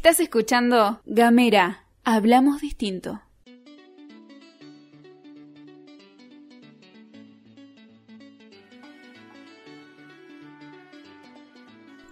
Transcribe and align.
Estás 0.00 0.18
escuchando 0.18 1.02
Gamera, 1.04 1.84
hablamos 2.04 2.62
distinto. 2.62 3.20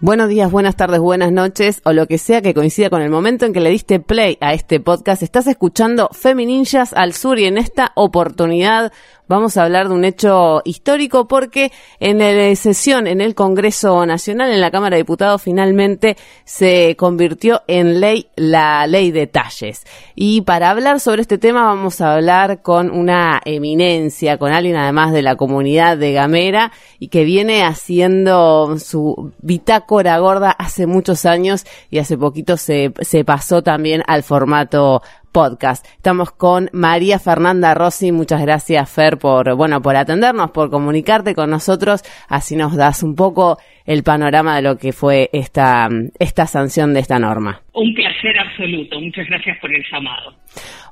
Buenos 0.00 0.28
días, 0.28 0.50
buenas 0.50 0.76
tardes, 0.76 1.00
buenas 1.00 1.32
noches 1.32 1.80
o 1.84 1.94
lo 1.94 2.06
que 2.06 2.18
sea 2.18 2.42
que 2.42 2.52
coincida 2.52 2.90
con 2.90 3.00
el 3.00 3.08
momento 3.08 3.46
en 3.46 3.54
que 3.54 3.60
le 3.60 3.70
diste 3.70 4.00
play 4.00 4.36
a 4.42 4.52
este 4.52 4.80
podcast. 4.80 5.22
Estás 5.22 5.46
escuchando 5.46 6.10
Femininjas 6.12 6.92
al 6.92 7.14
Sur 7.14 7.38
y 7.38 7.46
en 7.46 7.56
esta 7.56 7.92
oportunidad 7.96 8.92
vamos 9.28 9.56
a 9.56 9.64
hablar 9.64 9.88
de 9.88 9.94
un 9.94 10.04
hecho 10.04 10.62
histórico 10.64 11.28
porque 11.28 11.70
en 12.00 12.18
la 12.18 12.56
sesión 12.56 13.06
en 13.06 13.20
el 13.20 13.34
Congreso 13.34 14.04
Nacional, 14.06 14.50
en 14.50 14.60
la 14.60 14.70
Cámara 14.70 14.96
de 14.96 15.02
Diputados, 15.02 15.42
finalmente 15.42 16.16
se 16.44 16.96
convirtió 16.98 17.62
en 17.68 18.00
ley 18.00 18.28
la 18.36 18.86
ley 18.86 19.10
de 19.10 19.26
talles. 19.26 19.84
Y 20.14 20.40
para 20.42 20.70
hablar 20.70 21.00
sobre 21.00 21.22
este 21.22 21.38
tema 21.38 21.64
vamos 21.64 22.00
a 22.00 22.14
hablar 22.14 22.62
con 22.62 22.90
una 22.90 23.40
eminencia, 23.44 24.38
con 24.38 24.52
alguien 24.52 24.76
además 24.76 25.12
de 25.12 25.22
la 25.22 25.36
comunidad 25.36 25.96
de 25.96 26.12
Gamera 26.12 26.72
y 26.98 27.08
que 27.08 27.24
viene 27.24 27.64
haciendo 27.64 28.78
su 28.78 29.32
bitácora 29.40 30.18
gorda 30.18 30.50
hace 30.50 30.86
muchos 30.86 31.24
años 31.26 31.64
y 31.90 31.98
hace 31.98 32.16
poquito 32.16 32.56
se, 32.56 32.92
se 33.00 33.24
pasó 33.24 33.62
también 33.62 34.02
al 34.06 34.22
formato 34.22 35.02
podcast. 35.38 35.86
Estamos 35.94 36.32
con 36.32 36.68
María 36.72 37.20
Fernanda 37.20 37.72
Rossi. 37.72 38.10
Muchas 38.10 38.42
gracias, 38.42 38.90
Fer, 38.92 39.18
por, 39.18 39.54
bueno, 39.54 39.80
por 39.80 39.94
atendernos, 39.94 40.50
por 40.50 40.68
comunicarte 40.68 41.36
con 41.36 41.48
nosotros. 41.48 42.02
Así 42.28 42.56
nos 42.56 42.74
das 42.74 43.04
un 43.04 43.14
poco 43.14 43.56
el 43.86 44.02
panorama 44.02 44.56
de 44.56 44.62
lo 44.62 44.76
que 44.76 44.92
fue 44.92 45.30
esta, 45.32 45.88
esta 46.18 46.46
sanción 46.46 46.92
de 46.92 47.00
esta 47.00 47.20
norma. 47.20 47.62
Un 47.72 47.94
placer 47.94 48.36
absoluto. 48.36 49.00
Muchas 49.00 49.28
gracias 49.28 49.56
por 49.60 49.72
el 49.72 49.84
llamado. 49.90 50.34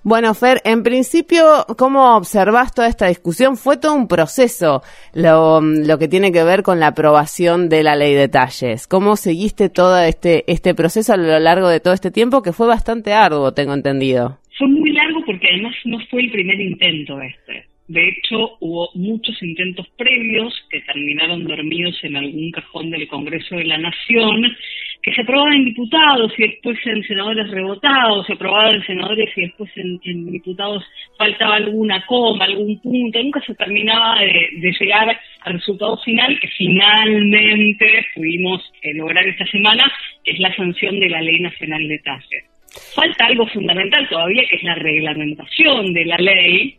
Bueno, 0.04 0.32
Fer, 0.34 0.62
en 0.64 0.84
principio, 0.84 1.66
¿cómo 1.76 2.16
observas 2.16 2.72
toda 2.72 2.86
esta 2.86 3.08
discusión? 3.08 3.56
Fue 3.56 3.76
todo 3.76 3.94
un 3.94 4.06
proceso 4.06 4.82
lo, 5.12 5.60
lo 5.60 5.98
que 5.98 6.06
tiene 6.06 6.30
que 6.30 6.44
ver 6.44 6.62
con 6.62 6.78
la 6.78 6.86
aprobación 6.88 7.68
de 7.68 7.82
la 7.82 7.96
ley 7.96 8.14
de 8.14 8.28
talles. 8.28 8.86
¿Cómo 8.86 9.16
seguiste 9.16 9.68
todo 9.68 9.98
este, 9.98 10.44
este 10.46 10.74
proceso 10.76 11.12
a 11.12 11.16
lo 11.16 11.38
largo 11.40 11.68
de 11.68 11.80
todo 11.80 11.92
este 11.92 12.12
tiempo 12.12 12.40
que 12.42 12.52
fue 12.52 12.68
bastante 12.68 13.12
arduo, 13.12 13.52
tengo 13.52 13.74
entendido? 13.74 14.38
Fue 14.58 14.68
muy 14.68 14.92
largo 14.92 15.24
porque 15.24 15.48
además 15.48 15.74
no 15.84 15.98
fue 16.10 16.22
el 16.22 16.30
primer 16.30 16.60
intento 16.60 17.20
este. 17.20 17.66
De 17.88 18.08
hecho, 18.08 18.56
hubo 18.58 18.90
muchos 18.94 19.40
intentos 19.42 19.86
previos 19.96 20.52
que 20.70 20.80
terminaron 20.80 21.44
dormidos 21.44 21.96
en 22.02 22.16
algún 22.16 22.50
cajón 22.50 22.90
del 22.90 23.06
Congreso 23.06 23.54
de 23.54 23.64
la 23.64 23.78
Nación 23.78 24.56
que 25.02 25.12
se 25.12 25.20
aprobaban 25.20 25.52
en 25.52 25.66
diputados 25.66 26.32
y 26.36 26.42
después 26.48 26.76
en 26.84 27.00
senadores 27.04 27.48
rebotados, 27.48 28.26
se 28.26 28.32
aprobaban 28.32 28.74
en 28.74 28.86
senadores 28.86 29.30
y 29.36 29.42
después 29.42 29.70
en, 29.76 30.32
diputados 30.32 30.82
faltaba 31.16 31.54
alguna 31.54 32.04
coma, 32.06 32.44
algún 32.44 32.80
punto, 32.80 33.22
nunca 33.22 33.40
se 33.46 33.54
terminaba 33.54 34.18
de, 34.20 34.72
llegar 34.80 35.16
al 35.42 35.52
resultado 35.52 35.96
final 35.98 36.36
que 36.40 36.48
finalmente 36.48 38.04
pudimos 38.16 38.60
eh, 38.82 38.94
lograr 38.94 39.28
esta 39.28 39.46
semana, 39.46 39.84
es 40.24 40.40
la 40.40 40.52
sanción 40.56 40.98
de 40.98 41.08
la 41.08 41.22
Ley 41.22 41.38
Nacional 41.38 41.86
de 41.86 41.98
Tasas. 42.00 42.55
Falta 42.94 43.26
algo 43.26 43.46
fundamental 43.46 44.08
todavía, 44.08 44.42
que 44.48 44.56
es 44.56 44.62
la 44.62 44.74
reglamentación 44.74 45.92
de 45.92 46.04
la 46.04 46.16
ley, 46.16 46.78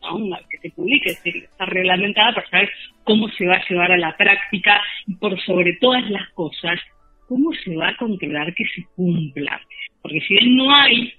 que 0.49 0.57
se 0.57 0.69
publique, 0.71 1.09
está 1.09 1.65
reglamentada 1.65 2.33
para 2.33 2.49
saber 2.49 2.71
cómo 3.03 3.29
se 3.29 3.45
va 3.45 3.55
a 3.55 3.65
llevar 3.67 3.91
a 3.91 3.97
la 3.97 4.15
práctica 4.17 4.81
y 5.05 5.15
por 5.15 5.39
sobre 5.41 5.73
todas 5.73 6.09
las 6.09 6.29
cosas, 6.31 6.79
¿cómo 7.27 7.51
se 7.53 7.75
va 7.75 7.89
a 7.89 7.97
controlar 7.97 8.53
que 8.53 8.65
se 8.65 8.83
cumpla? 8.95 9.61
Porque 10.01 10.19
si 10.21 10.35
bien 10.35 10.55
no 10.55 10.75
hay, 10.75 11.13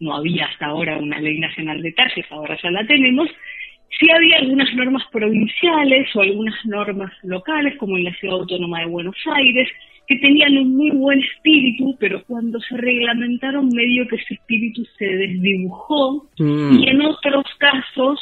no 0.00 0.16
había 0.16 0.46
hasta 0.46 0.66
ahora 0.66 0.98
una 0.98 1.20
ley 1.20 1.38
nacional 1.38 1.80
de 1.82 1.92
talles, 1.92 2.26
ahora 2.30 2.58
ya 2.62 2.70
la 2.70 2.86
tenemos, 2.86 3.28
sí 3.98 4.06
había 4.10 4.38
algunas 4.38 4.72
normas 4.74 5.02
provinciales 5.10 6.14
o 6.14 6.20
algunas 6.20 6.54
normas 6.64 7.12
locales, 7.22 7.76
como 7.78 7.96
en 7.96 8.04
la 8.04 8.14
Ciudad 8.14 8.36
Autónoma 8.36 8.80
de 8.80 8.86
Buenos 8.86 9.16
Aires, 9.34 9.68
que 10.06 10.16
tenían 10.16 10.58
un 10.58 10.76
muy 10.76 10.90
buen 10.90 11.20
espíritu, 11.20 11.96
pero 11.98 12.22
cuando 12.24 12.60
se 12.60 12.76
reglamentaron 12.76 13.68
medio 13.68 14.06
que 14.08 14.16
ese 14.16 14.34
espíritu 14.34 14.84
se 14.98 15.06
desdibujó 15.06 16.28
mm. 16.38 16.78
y 16.78 16.88
en 16.88 17.00
otros 17.02 17.44
casos 17.58 18.20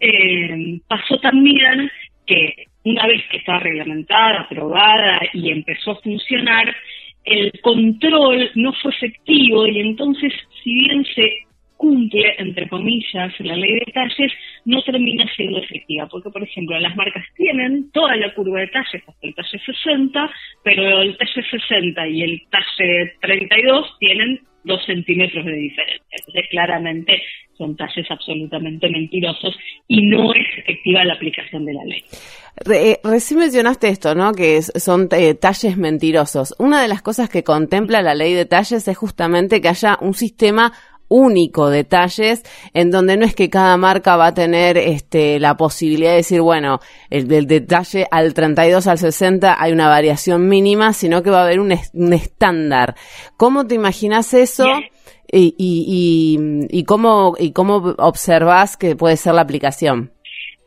eh, 0.00 0.80
pasó 0.88 1.18
también 1.20 1.90
que 2.26 2.66
una 2.84 3.06
vez 3.06 3.22
que 3.30 3.38
estaba 3.38 3.60
reglamentada, 3.60 4.40
aprobada 4.40 5.20
y 5.32 5.50
empezó 5.50 5.92
a 5.92 6.00
funcionar, 6.02 6.74
el 7.24 7.52
control 7.62 8.50
no 8.56 8.72
fue 8.74 8.90
efectivo 8.90 9.66
y 9.66 9.80
entonces, 9.80 10.32
si 10.62 10.74
bien 10.74 11.04
se 11.14 11.46
cumple, 11.82 12.34
entre 12.38 12.68
comillas, 12.68 13.32
la 13.40 13.56
ley 13.56 13.72
de 13.74 13.92
talles, 13.92 14.32
no 14.64 14.80
termina 14.82 15.26
siendo 15.34 15.58
efectiva. 15.58 16.06
Porque, 16.06 16.30
por 16.30 16.44
ejemplo, 16.44 16.78
las 16.78 16.94
marcas 16.94 17.24
tienen 17.36 17.90
toda 17.90 18.14
la 18.14 18.32
curva 18.34 18.60
de 18.60 18.68
talles 18.68 19.02
hasta 19.04 19.26
el 19.26 19.34
talle 19.34 19.58
60, 19.66 20.30
pero 20.62 21.02
el 21.02 21.16
talle 21.16 21.42
60 21.50 22.08
y 22.08 22.22
el 22.22 22.42
talle 22.50 23.14
32 23.20 23.98
tienen 23.98 24.40
dos 24.62 24.80
centímetros 24.86 25.44
de 25.44 25.56
diferencia. 25.56 26.06
Entonces, 26.12 26.44
claramente 26.50 27.20
son 27.58 27.76
talles 27.76 28.06
absolutamente 28.10 28.88
mentirosos 28.88 29.56
y 29.88 30.06
no 30.06 30.32
es 30.34 30.46
efectiva 30.58 31.04
la 31.04 31.14
aplicación 31.14 31.64
de 31.64 31.74
la 31.74 31.84
ley. 31.84 32.02
Eh, 32.72 32.98
recién 33.02 33.40
mencionaste 33.40 33.88
esto, 33.88 34.14
¿no? 34.14 34.32
Que 34.32 34.62
son 34.62 35.08
eh, 35.10 35.34
talles 35.34 35.76
mentirosos. 35.76 36.54
Una 36.58 36.80
de 36.80 36.88
las 36.88 37.02
cosas 37.02 37.28
que 37.28 37.42
contempla 37.42 38.02
la 38.02 38.14
ley 38.14 38.34
de 38.34 38.46
talles 38.46 38.86
es 38.86 38.96
justamente 38.96 39.60
que 39.60 39.68
haya 39.68 39.98
un 40.00 40.14
sistema 40.14 40.72
único 41.12 41.68
detalles 41.68 42.42
en 42.72 42.90
donde 42.90 43.16
no 43.16 43.26
es 43.26 43.34
que 43.34 43.50
cada 43.50 43.76
marca 43.76 44.16
va 44.16 44.28
a 44.28 44.34
tener 44.34 44.78
este, 44.78 45.38
la 45.38 45.56
posibilidad 45.56 46.12
de 46.12 46.16
decir, 46.16 46.40
bueno, 46.40 46.78
el 47.10 47.28
del 47.28 47.46
detalle 47.46 48.06
al 48.10 48.32
32 48.32 48.86
al 48.86 48.98
60 48.98 49.56
hay 49.62 49.72
una 49.72 49.88
variación 49.88 50.48
mínima, 50.48 50.94
sino 50.94 51.22
que 51.22 51.30
va 51.30 51.40
a 51.40 51.44
haber 51.44 51.60
un, 51.60 51.72
estándar. 52.12 52.94
¿Cómo 53.36 53.66
te 53.66 53.74
imaginas 53.74 54.32
eso? 54.32 54.66
Y, 55.30 55.54
y, 55.58 56.38
y, 56.70 56.84
cómo, 56.84 57.34
y 57.38 57.52
cómo 57.52 57.76
observas 57.98 58.76
que 58.76 58.96
puede 58.96 59.16
ser 59.16 59.34
la 59.34 59.42
aplicación. 59.42 60.12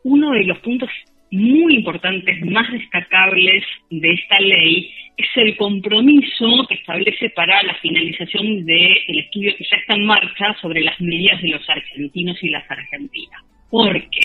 Uno 0.04 0.32
de 0.32 0.44
los 0.44 0.58
puntos 0.60 0.90
muy 1.36 1.76
importantes, 1.76 2.42
más 2.46 2.72
destacables 2.72 3.64
de 3.90 4.12
esta 4.12 4.40
ley 4.40 4.92
es 5.18 5.28
el 5.36 5.56
compromiso 5.58 6.66
que 6.68 6.76
establece 6.76 7.30
para 7.30 7.62
la 7.64 7.74
finalización 7.76 8.66
del 8.66 8.98
estudio 9.08 9.56
que 9.58 9.66
ya 9.70 9.78
está 9.78 9.94
en 9.96 10.06
marcha 10.06 10.56
sobre 10.62 10.82
las 10.82 11.00
medidas 11.00 11.42
de 11.42 11.50
los 11.50 11.70
argentinos 11.70 12.42
y 12.44 12.50
las 12.50 12.70
argentinas. 12.70 13.42
Porque 13.70 14.22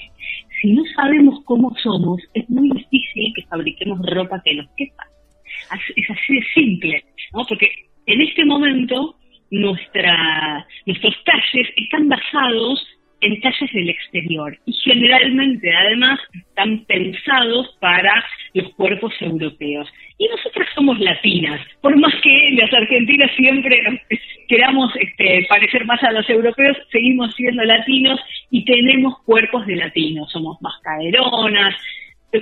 si 0.60 0.72
no 0.72 0.82
sabemos 0.97 1.43
cómo 1.44 1.75
somos, 1.82 2.21
es 2.34 2.48
muy 2.50 2.71
difícil 2.71 3.32
que 3.34 3.42
fabriquemos 3.42 3.98
ropa 4.06 4.42
que 4.44 4.54
nos 4.54 4.66
quepa. 4.77 5.04
Es 5.97 6.10
así 6.10 6.34
de 6.34 6.47
simple, 6.54 7.04
¿no? 7.32 7.44
Porque 7.48 7.71
en 8.06 8.21
este 8.21 8.44
momento 8.44 9.16
nuestra, 9.50 10.66
nuestros 10.87 11.15
talles 11.25 11.69
están 11.77 12.09
basados 12.09 12.87
en 13.21 13.41
talles 13.41 13.72
del 13.72 13.91
exterior 13.91 14.59
y 14.66 14.72
generalmente 14.72 15.75
además 15.75 16.19
están 16.60 16.84
pensados 16.84 17.76
para 17.81 18.25
los 18.54 18.72
cuerpos 18.75 19.12
europeos. 19.21 19.88
Y 20.19 20.28
nosotras 20.28 20.69
somos 20.75 20.98
latinas, 21.00 21.60
por 21.81 21.97
más 21.97 22.12
que 22.22 22.50
las 22.53 22.72
argentinas 22.72 23.31
siempre 23.37 24.03
queramos 24.48 24.93
este, 24.97 25.47
parecer 25.48 25.87
más 25.87 26.03
a 26.03 26.12
los 26.12 26.28
europeos, 26.28 26.76
seguimos 26.93 27.34
siendo 27.34 27.65
latinos 27.65 28.21
y 28.50 28.65
tenemos 28.65 29.19
cuerpos 29.25 29.66
de 29.66 29.76
latinos, 29.76 30.31
somos 30.31 30.60
más 30.60 30.75
caeronas, 30.82 31.75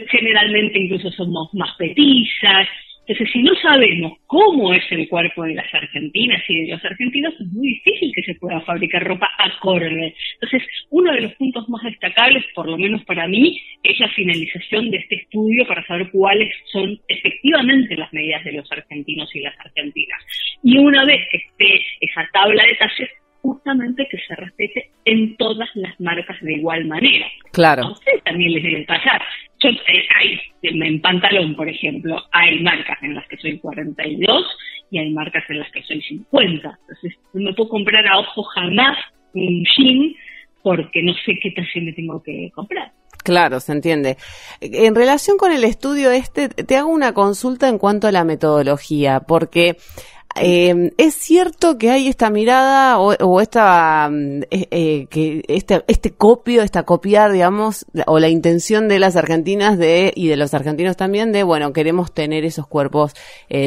generalmente 0.09 0.79
incluso 0.79 1.11
somos 1.13 1.53
más 1.55 1.75
petizas, 1.77 2.67
entonces, 3.09 3.33
si 3.33 3.43
no 3.43 3.55
sabemos 3.55 4.19
cómo 4.27 4.75
es 4.75 4.85
el 4.91 5.09
cuerpo 5.09 5.45
de 5.45 5.55
las 5.55 5.73
argentinas 5.73 6.43
y 6.47 6.67
de 6.67 6.73
los 6.73 6.85
argentinos, 6.85 7.33
es 7.41 7.47
muy 7.47 7.69
difícil 7.69 8.13
que 8.15 8.23
se 8.23 8.35
pueda 8.35 8.61
fabricar 8.61 9.03
ropa 9.03 9.31
acorde. 9.39 10.15
Entonces, 10.35 10.69
uno 10.91 11.13
de 11.13 11.23
los 11.23 11.33
puntos 11.37 11.67
más 11.71 11.83
destacables, 11.85 12.45
por 12.55 12.69
lo 12.69 12.77
menos 12.77 13.03
para 13.07 13.27
mí, 13.27 13.59
es 13.83 13.99
la 13.99 14.11
finalización 14.11 14.91
de 14.91 14.99
este 14.99 15.23
estudio 15.23 15.67
para 15.67 15.87
saber 15.87 16.11
cuáles 16.11 16.55
son 16.71 17.01
efectivamente 17.09 17.97
las 17.97 18.13
medidas 18.13 18.45
de 18.45 18.53
los 18.53 18.71
argentinos 18.71 19.35
y 19.35 19.41
las 19.41 19.59
argentinas. 19.59 20.23
Y 20.63 20.77
una 20.77 21.07
vez 21.07 21.27
que 21.31 21.39
esté 21.39 21.87
esa 22.03 22.29
tabla 22.31 22.63
de 22.63 22.75
talles, 22.75 23.09
justamente 23.41 24.07
que 24.11 24.19
se 24.19 24.35
respete 24.37 24.91
en 25.07 25.35
todas 25.39 25.71
las 25.77 25.99
marcas 25.99 26.37
de 26.43 26.53
igual 26.53 26.85
manera. 26.85 27.27
Claro. 27.53 27.85
A 27.85 27.93
ustedes 27.93 28.23
también 28.25 28.53
les 28.53 28.63
debe 28.63 28.85
pasar. 28.85 29.23
Yo, 29.61 29.71
hay, 30.17 30.41
en 30.63 31.01
pantalón, 31.01 31.55
por 31.57 31.69
ejemplo, 31.69 32.23
hay 32.33 32.61
marcas 32.61 32.99
en 33.03 33.15
las 33.15 33.27
que 33.29 33.37
soy 33.39 33.59
42 33.59 34.47
y 34.91 34.99
hay 34.99 35.11
marcas 35.11 35.45
en 35.49 35.59
las 35.59 35.71
que 35.73 35.83
soy 35.83 36.01
50. 36.01 36.79
Entonces, 36.81 37.19
no 37.33 37.51
me 37.51 37.55
puedo 37.55 37.69
comprar 37.69 38.07
a 38.07 38.19
ojo 38.19 38.43
jamás 38.45 38.97
un 39.35 39.65
jean 39.77 40.15
porque 40.63 41.03
no 41.03 41.13
sé 41.25 41.39
qué 41.43 41.51
talle 41.51 41.81
me 41.81 41.93
tengo 41.93 42.23
que 42.23 42.51
comprar. 42.55 42.93
Claro, 43.25 43.61
se 43.61 43.73
entiende. 43.73 44.17
En 44.61 44.95
relación 44.95 45.37
con 45.37 45.53
el 45.53 45.65
estudio 45.65 46.11
este, 46.11 46.49
te 46.49 46.77
hago 46.77 46.89
una 46.89 47.13
consulta 47.13 47.69
en 47.69 47.79
cuanto 47.79 48.07
a 48.07 48.13
la 48.13 48.25
metodología, 48.25 49.21
porque 49.21 49.77
eh, 50.41 50.93
¿es 50.97 51.15
cierto 51.15 51.79
que 51.79 51.91
hay 51.91 52.09
esta 52.09 52.31
mirada 52.31 52.99
o, 52.99 53.41
esta, 53.41 54.09
mm, 54.11 54.43
eh, 54.51 54.69
eh, 54.71 55.43
este, 55.49 55.85
este 55.87 56.13
copio, 56.13 56.63
esta 56.63 56.83
copiar, 56.83 57.33
digamos, 57.33 57.87
o 58.07 58.19
la 58.19 58.29
intención 58.29 58.89
de 58.89 58.99
las 58.99 59.17
argentinas 59.17 59.79
de, 59.79 60.13
y 60.15 60.29
de 60.29 60.37
los 60.37 60.55
argentinos 60.55 60.97
también 60.97 61.33
de, 61.33 61.43
bueno, 61.43 61.73
queremos 61.73 62.13
tener 62.13 62.45
esos 62.45 62.67
cuerpos 62.67 63.15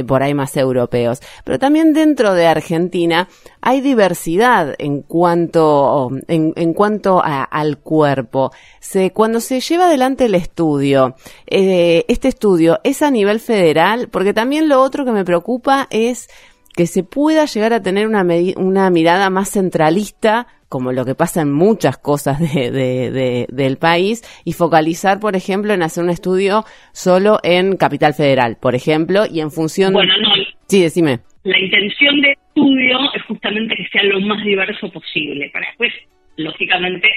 por 0.08 0.24
ahí 0.24 0.34
más 0.34 0.56
europeos? 0.58 1.22
Pero 1.44 1.60
también 1.60 1.94
dentro 1.94 2.34
de 2.34 2.48
Argentina 2.48 3.28
hay 3.62 3.82
diversidad 3.82 4.76
en 4.78 5.02
cuanto, 5.02 6.10
en, 6.28 6.54
en 6.56 6.74
cuanto 6.74 7.22
al 7.24 7.80
cuerpo. 7.80 8.52
Se, 8.80 9.12
cuando 9.12 9.40
se 9.40 9.60
lleva 9.60 9.86
adelante 9.86 10.26
el 10.26 10.36
estudio, 10.36 11.16
este 11.46 12.28
estudio 12.28 12.80
es 12.84 13.02
a 13.02 13.12
nivel 13.12 13.40
federal, 13.40 14.10
porque 14.10 14.34
también 14.34 14.70
lo 14.70 14.82
otro 14.82 15.06
que 15.06 15.12
me 15.12 15.26
preocupa 15.26 15.88
es 15.90 16.30
que 16.76 16.88
se 16.88 17.04
pueda 17.04 17.46
llegar 17.46 17.74
a 17.74 17.82
tener 17.82 18.08
una, 18.08 18.26
una 18.58 18.90
mirada 18.90 19.30
más 19.30 19.52
centralista, 19.52 20.48
como 20.70 20.92
lo 20.94 21.04
que 21.04 21.16
pasa 21.16 21.42
en 21.42 21.52
muchas 21.52 21.98
cosas 21.98 22.40
de, 22.40 23.46
del 23.50 23.78
país, 23.78 24.22
y 24.46 24.54
focalizar, 24.54 25.20
por 25.20 25.36
ejemplo, 25.36 25.74
en 25.74 25.84
hacer 25.84 26.04
un 26.04 26.10
estudio 26.10 26.64
solo 26.94 27.40
en 27.44 27.76
Capital 27.76 28.14
Federal, 28.14 28.58
por 28.62 28.76
ejemplo, 28.76 29.24
y 29.30 29.42
en 29.42 29.52
función... 29.52 29.94
Bueno, 29.94 30.14
no. 30.22 30.30
Sí, 30.68 30.82
decime. 30.82 31.20
La 31.44 31.60
intención 31.60 32.22
del 32.22 32.32
estudio 32.32 33.00
es 33.16 33.24
justamente 33.24 33.76
que 33.76 33.88
sea 33.90 34.04
lo 34.04 34.22
más 34.22 34.44
diverso 34.44 34.90
posible, 34.92 35.50
para 35.52 35.68
después, 35.68 35.92
lógicamente, 36.38 37.10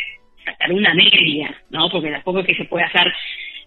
sacar 0.44 0.72
una 0.72 0.92
media, 0.94 1.54
¿no? 1.70 1.88
Porque 1.90 2.10
tampoco 2.10 2.40
es 2.40 2.46
que 2.46 2.54
se 2.54 2.64
pueda 2.64 2.86
hacer 2.86 3.12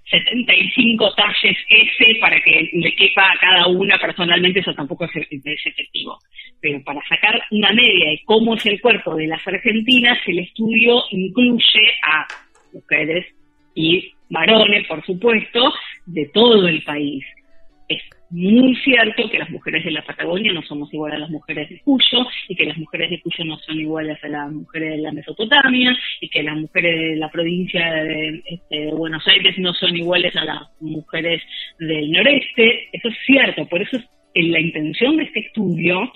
75 0.09 1.13
talles 1.15 1.57
S 1.67 2.19
para 2.21 2.39
que 2.41 2.69
le 2.73 2.95
quepa 2.95 3.23
a 3.23 3.37
cada 3.39 3.67
una 3.67 3.97
personalmente, 3.97 4.61
eso 4.61 4.73
tampoco 4.73 5.05
es, 5.05 5.11
efectivo. 5.15 6.17
Pero 6.61 6.81
para 6.83 7.01
sacar 7.07 7.41
una 7.51 7.71
media 7.71 8.11
de 8.11 8.21
cómo 8.25 8.55
es 8.55 8.65
el 8.65 8.79
cuerpo 8.79 9.15
de 9.15 9.27
las 9.27 9.45
argentinas, 9.45 10.17
el 10.27 10.39
estudio 10.39 11.03
incluye 11.11 11.93
a 12.03 12.25
mujeres 12.73 13.25
y 13.75 14.11
varones, 14.29 14.87
por 14.87 15.05
supuesto, 15.05 15.73
de 16.05 16.25
todo 16.33 16.67
el 16.67 16.81
país. 16.83 17.23
Es 17.89 18.01
muy 18.29 18.75
cierto 18.77 19.29
que 19.29 19.39
las 19.39 19.49
mujeres 19.49 19.85
de 19.85 19.91
la 19.91 20.03
Patagonia 20.03 20.51
no 20.51 20.61
somos 20.63 20.93
iguales 20.93 21.17
a 21.17 21.21
las 21.21 21.29
mujeres 21.29 21.69
de 21.69 21.79
Cuyo 21.79 22.27
y 22.49 22.55
que 22.55 22.65
las 22.65 22.77
mujeres 22.77 23.09
de 23.09 23.21
Cuyo 23.21 23.45
no 23.45 23.57
son 23.59 23.79
iguales 23.79 24.21
a 24.23 24.27
las 24.27 24.51
mujeres 24.51 24.91
de 24.91 25.01
la 25.01 25.11
Mesopotamia 25.11 25.97
y 26.19 26.29
que 26.29 26.43
las 26.43 26.57
mujeres 26.57 26.99
de 26.99 27.15
la 27.15 27.29
provincia 27.29 27.93
de, 28.03 28.43
este, 28.45 28.91
Buenos 28.91 29.25
Aires 29.27 29.57
no 29.57 29.73
son 29.73 29.95
iguales 29.95 30.35
a 30.35 30.43
las 30.43 30.61
mujeres 30.81 31.41
del 31.79 32.11
noreste. 32.11 32.89
Eso 32.91 33.07
es 33.07 33.15
cierto, 33.25 33.65
por 33.67 33.81
eso 33.81 33.97
es 33.97 34.03
la 34.35 34.59
intención 34.59 35.17
de 35.17 35.23
este 35.23 35.39
estudio, 35.39 36.11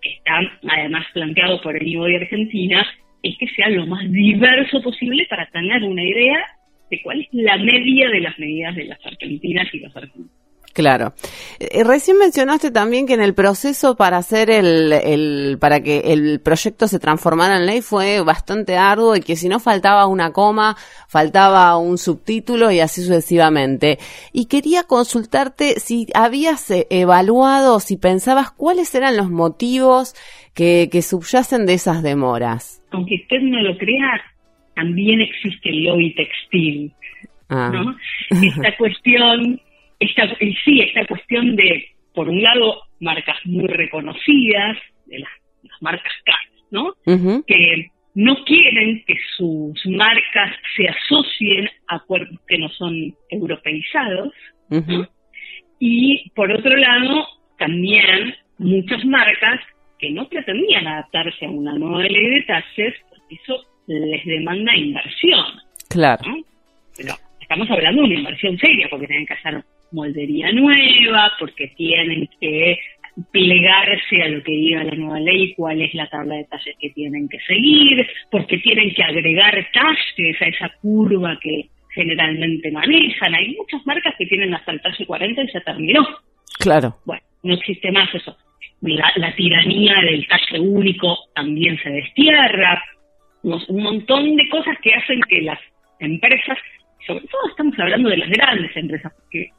que 0.00 0.10
está 0.10 0.40
además 0.68 1.06
planteado 1.12 1.60
por 1.60 1.76
el 1.76 1.86
IVO 1.86 2.04
de 2.04 2.16
Argentina, 2.16 2.86
es 3.22 3.36
que 3.38 3.48
sea 3.48 3.68
lo 3.70 3.86
más 3.86 4.10
diverso 4.10 4.80
posible 4.82 5.26
para 5.28 5.46
tener 5.50 5.82
una 5.82 6.02
idea 6.02 6.44
de 6.90 7.02
cuál 7.02 7.20
es 7.20 7.28
la 7.32 7.56
media 7.58 8.08
de 8.08 8.20
las 8.20 8.38
medidas 8.38 8.76
de 8.76 8.84
las 8.84 9.04
argentinas 9.04 9.66
y 9.74 9.80
los 9.80 9.96
argentinos. 9.96 10.45
Claro. 10.76 11.14
Eh, 11.58 11.84
recién 11.84 12.18
mencionaste 12.18 12.70
también 12.70 13.06
que 13.06 13.14
en 13.14 13.22
el 13.22 13.32
proceso 13.32 13.96
para 13.96 14.18
hacer 14.18 14.50
el, 14.50 14.92
el, 14.92 15.56
para 15.58 15.82
que 15.82 16.12
el 16.12 16.38
proyecto 16.38 16.86
se 16.86 16.98
transformara 16.98 17.56
en 17.56 17.64
ley 17.64 17.80
fue 17.80 18.20
bastante 18.20 18.76
arduo 18.76 19.16
y 19.16 19.22
que 19.22 19.36
si 19.36 19.48
no 19.48 19.58
faltaba 19.58 20.06
una 20.06 20.34
coma, 20.34 20.76
faltaba 21.08 21.78
un 21.78 21.96
subtítulo 21.96 22.70
y 22.70 22.80
así 22.80 23.00
sucesivamente. 23.00 23.96
Y 24.34 24.48
quería 24.48 24.82
consultarte 24.82 25.80
si 25.80 26.08
habías 26.12 26.70
eh, 26.70 26.86
evaluado, 26.90 27.80
si 27.80 27.96
pensabas 27.96 28.50
cuáles 28.50 28.94
eran 28.94 29.16
los 29.16 29.30
motivos 29.30 30.14
que, 30.52 30.90
que 30.92 31.00
subyacen 31.00 31.64
de 31.64 31.72
esas 31.72 32.02
demoras. 32.02 32.82
Aunque 32.90 33.14
usted 33.22 33.40
no 33.40 33.62
lo 33.62 33.78
crea, 33.78 34.22
también 34.74 35.22
existe 35.22 35.70
el 35.70 35.84
lobby 35.84 36.14
textil. 36.14 36.92
Ah. 37.48 37.70
¿no? 37.72 37.96
Esta 38.42 38.76
cuestión 38.76 39.58
esta, 39.98 40.28
sí, 40.64 40.80
esta 40.80 41.06
cuestión 41.06 41.56
de, 41.56 41.86
por 42.14 42.28
un 42.28 42.42
lado, 42.42 42.82
marcas 43.00 43.36
muy 43.44 43.66
reconocidas, 43.66 44.76
de 45.06 45.20
las, 45.20 45.30
marcas 45.80 46.12
caras, 46.24 46.64
¿no? 46.70 46.94
Que 47.46 47.90
no 48.14 48.44
quieren 48.44 49.04
que 49.06 49.14
sus 49.36 49.86
marcas 49.86 50.56
se 50.74 50.88
asocien 50.88 51.68
a 51.88 51.98
cuerpos 52.00 52.38
que 52.48 52.58
no 52.58 52.68
son 52.70 53.14
europeizados. 53.30 54.32
Y 55.78 56.30
por 56.30 56.50
otro 56.50 56.74
lado, 56.76 57.26
también 57.58 58.34
muchas 58.58 59.04
marcas 59.04 59.60
que 59.98 60.10
no 60.10 60.28
pretendían 60.28 60.86
adaptarse 60.86 61.46
a 61.46 61.50
una 61.50 61.74
nueva 61.74 62.02
ley 62.04 62.30
de 62.30 62.42
taxes, 62.42 62.94
porque 63.08 63.34
eso 63.42 63.64
les 63.86 64.24
demanda 64.24 64.76
inversión. 64.76 65.44
Claro. 65.88 66.24
Pero 66.96 67.14
estamos 67.40 67.70
hablando 67.70 68.02
de 68.02 68.08
una 68.08 68.18
inversión 68.18 68.58
seria, 68.58 68.88
porque 68.90 69.06
tienen 69.06 69.26
que 69.26 69.34
hacer 69.34 69.62
moldería 69.96 70.52
nueva, 70.52 71.32
porque 71.40 71.68
tienen 71.68 72.28
que 72.38 72.78
plegarse 73.32 74.22
a 74.22 74.28
lo 74.28 74.42
que 74.42 74.52
diga 74.52 74.84
la 74.84 74.94
nueva 74.94 75.20
ley, 75.20 75.54
cuál 75.54 75.80
es 75.80 75.94
la 75.94 76.06
tabla 76.08 76.36
de 76.36 76.44
talles 76.44 76.76
que 76.78 76.90
tienen 76.90 77.28
que 77.28 77.38
seguir, 77.40 78.06
porque 78.30 78.58
tienen 78.58 78.92
que 78.94 79.02
agregar 79.02 79.54
talles 79.72 80.42
a 80.42 80.46
esa 80.46 80.68
curva 80.82 81.38
que 81.40 81.68
generalmente 81.94 82.70
manejan. 82.70 83.34
Hay 83.34 83.56
muchas 83.56 83.84
marcas 83.86 84.14
que 84.18 84.26
tienen 84.26 84.54
hasta 84.54 84.72
el 84.72 84.82
talle 84.82 85.06
40 85.06 85.42
y 85.42 85.48
se 85.48 85.60
terminó. 85.62 86.06
Claro. 86.58 86.94
Bueno, 87.06 87.22
no 87.42 87.54
existe 87.54 87.90
más 87.90 88.14
eso. 88.14 88.36
La, 88.82 89.10
la 89.16 89.34
tiranía 89.34 89.94
del 90.02 90.28
talle 90.28 90.60
único 90.60 91.16
también 91.34 91.78
se 91.82 91.88
destierra. 91.88 92.84
Un 93.42 93.82
montón 93.82 94.36
de 94.36 94.46
cosas 94.50 94.76
que 94.82 94.92
hacen 94.92 95.20
que 95.28 95.40
las 95.40 95.58
empresas 96.00 96.58
sobre 97.06 97.26
todo 97.26 97.48
estamos 97.50 97.78
hablando 97.78 98.08
de 98.10 98.16
las 98.18 98.30
grandes 98.30 98.76
empresas, 98.76 99.12
porque 99.14 99.50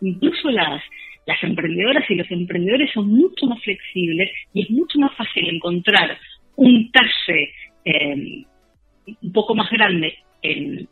incluso 0.00 0.50
las, 0.50 0.82
las 1.26 1.42
emprendedoras 1.42 2.08
y 2.10 2.14
los 2.14 2.30
emprendedores 2.30 2.90
son 2.92 3.08
mucho 3.08 3.46
más 3.46 3.62
flexibles 3.62 4.30
y 4.52 4.62
es 4.62 4.70
mucho 4.70 4.98
más 4.98 5.14
fácil 5.16 5.48
encontrar 5.48 6.18
un 6.56 6.90
talle 6.92 7.52
eh, 7.84 8.44
un 9.20 9.32
poco 9.32 9.54
más 9.54 9.70
grande 9.70 10.16
en 10.42 10.88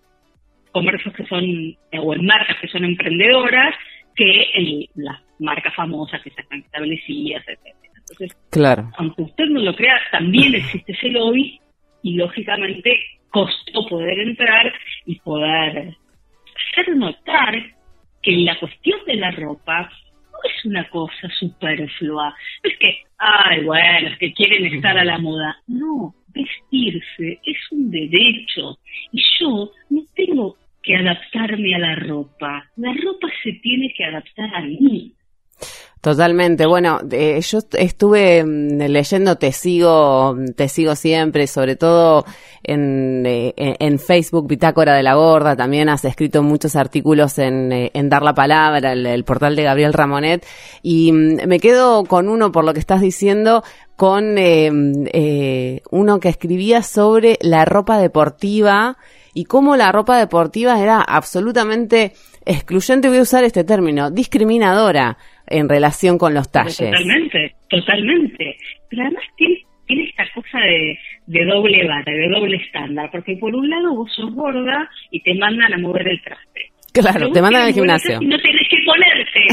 comercios 0.72 1.14
que 1.14 1.26
son, 1.26 1.44
eh, 1.44 1.98
o 2.00 2.14
en 2.14 2.24
marcas 2.24 2.56
que 2.60 2.68
son 2.68 2.84
emprendedoras, 2.84 3.74
que 4.14 4.46
en 4.54 4.86
las 4.96 5.20
marcas 5.38 5.74
famosas 5.74 6.20
que 6.22 6.30
están 6.30 6.60
establecidas, 6.60 7.44
etc. 7.48 7.76
Entonces, 7.94 8.36
claro. 8.50 8.90
aunque 8.96 9.22
usted 9.22 9.44
no 9.46 9.60
lo 9.60 9.74
crea, 9.74 9.98
también 10.10 10.54
existe 10.54 10.92
ese 10.92 11.08
lobby 11.08 11.60
y 12.02 12.14
lógicamente 12.14 12.98
costó 13.30 13.86
poder 13.86 14.18
entrar 14.18 14.72
y 15.06 15.18
poder 15.20 15.96
hacer 16.72 16.96
notar 16.96 17.54
que 18.22 18.32
la 18.32 18.58
cuestión 18.58 19.00
de 19.06 19.16
la 19.16 19.30
ropa 19.30 19.90
no 20.32 20.38
es 20.44 20.64
una 20.64 20.88
cosa 20.88 21.28
superflua. 21.38 22.34
No 22.64 22.70
es 22.70 22.78
que, 22.78 23.02
ay, 23.18 23.64
bueno, 23.64 24.08
es 24.08 24.18
que 24.18 24.32
quieren 24.32 24.66
estar 24.66 24.96
a 24.98 25.04
la 25.04 25.18
moda. 25.18 25.56
No, 25.66 26.14
vestirse 26.28 27.40
es 27.44 27.72
un 27.72 27.90
derecho. 27.90 28.78
Y 29.12 29.22
yo 29.38 29.70
no 29.90 30.02
tengo 30.14 30.56
que 30.82 30.96
adaptarme 30.96 31.74
a 31.74 31.78
la 31.78 31.94
ropa. 31.96 32.70
La 32.76 32.92
ropa 32.92 33.28
se 33.42 33.52
tiene 33.54 33.92
que 33.96 34.04
adaptar 34.04 34.54
a 34.54 34.60
mí. 34.62 35.12
Totalmente. 36.00 36.64
Bueno, 36.64 36.98
yo 37.10 37.58
estuve 37.72 38.42
mm, 38.42 38.78
leyendo, 38.88 39.36
te 39.36 39.52
sigo, 39.52 40.34
te 40.56 40.66
sigo 40.68 40.96
siempre, 40.96 41.46
sobre 41.46 41.76
todo 41.76 42.24
en, 42.62 43.22
eh, 43.26 43.52
en 43.56 43.98
Facebook, 43.98 44.48
Bitácora 44.48 44.94
de 44.94 45.02
la 45.02 45.14
Gorda, 45.14 45.56
también 45.56 45.90
has 45.90 46.06
escrito 46.06 46.42
muchos 46.42 46.74
artículos 46.74 47.38
en, 47.38 47.70
eh, 47.70 47.90
Dar 48.04 48.22
la 48.22 48.32
Palabra, 48.32 48.92
el, 48.92 49.24
portal 49.24 49.54
de 49.56 49.64
Gabriel 49.64 49.92
Ramonet, 49.92 50.46
y 50.82 51.12
mm, 51.12 51.46
me 51.46 51.60
quedo 51.60 52.04
con 52.04 52.30
uno 52.30 52.50
por 52.50 52.64
lo 52.64 52.72
que 52.72 52.80
estás 52.80 53.02
diciendo, 53.02 53.62
con 53.96 54.36
eh, 54.38 55.82
uno 55.90 56.18
que 56.18 56.30
escribía 56.30 56.82
sobre 56.82 57.36
la 57.42 57.66
ropa 57.66 57.98
deportiva 57.98 58.96
y 59.34 59.44
cómo 59.44 59.76
la 59.76 59.92
ropa 59.92 60.18
deportiva 60.18 60.80
era 60.80 61.02
absolutamente 61.02 62.14
excluyente, 62.46 63.10
voy 63.10 63.18
a 63.18 63.22
usar 63.22 63.44
este 63.44 63.64
término, 63.64 64.10
discriminadora 64.10 65.18
en 65.50 65.68
relación 65.68 66.16
con 66.16 66.32
los 66.32 66.50
talles. 66.50 66.78
Totalmente, 66.78 67.54
totalmente. 67.68 68.56
Pero 68.88 69.02
además 69.02 69.24
tiene, 69.36 69.62
tiene 69.86 70.04
esta 70.04 70.24
cosa 70.34 70.58
de, 70.60 70.98
de 71.26 71.44
doble 71.44 71.86
vara, 71.86 72.12
de 72.12 72.28
doble 72.28 72.56
estándar, 72.56 73.10
porque 73.10 73.36
por 73.36 73.54
un 73.54 73.68
lado 73.68 73.94
vos 73.94 74.12
sos 74.14 74.32
gorda 74.34 74.88
y 75.10 75.20
te 75.20 75.34
mandan 75.34 75.74
a 75.74 75.78
mover 75.78 76.08
el 76.08 76.22
traste. 76.22 76.70
Claro, 76.92 77.30
te 77.30 77.42
mandan 77.42 77.62
al 77.62 77.72
gimnasio. 77.72 78.18
Y 78.20 78.26
no 78.26 78.38
tenés 78.38 78.68
que 78.68 78.78
ponerte. 78.84 79.46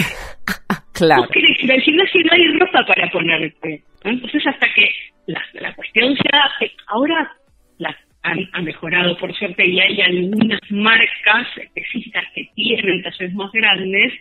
claro. 0.93 1.21
Vos 1.21 1.31
querés 1.31 1.63
ir 1.63 1.71
al 1.71 1.81
gimnasio 1.81 2.21
y 2.21 2.23
no 2.23 2.33
hay 2.33 2.47
ropa 2.59 2.85
para 2.85 3.09
ponerte. 3.09 3.83
Entonces, 4.03 4.47
hasta 4.47 4.67
que 4.73 4.89
la, 5.27 5.41
la 5.53 5.73
cuestión 5.75 6.15
sea, 6.15 6.49
ahora 6.87 7.31
las 7.77 7.95
han, 8.23 8.63
mejorado 8.63 9.17
por 9.17 9.33
suerte 9.35 9.65
y 9.65 9.79
hay 9.79 10.01
algunas 10.01 10.59
marcas 10.69 11.47
específicas 11.57 12.23
que 12.33 12.49
tienen 12.55 13.01
talleres 13.03 13.33
más 13.35 13.51
grandes 13.51 14.13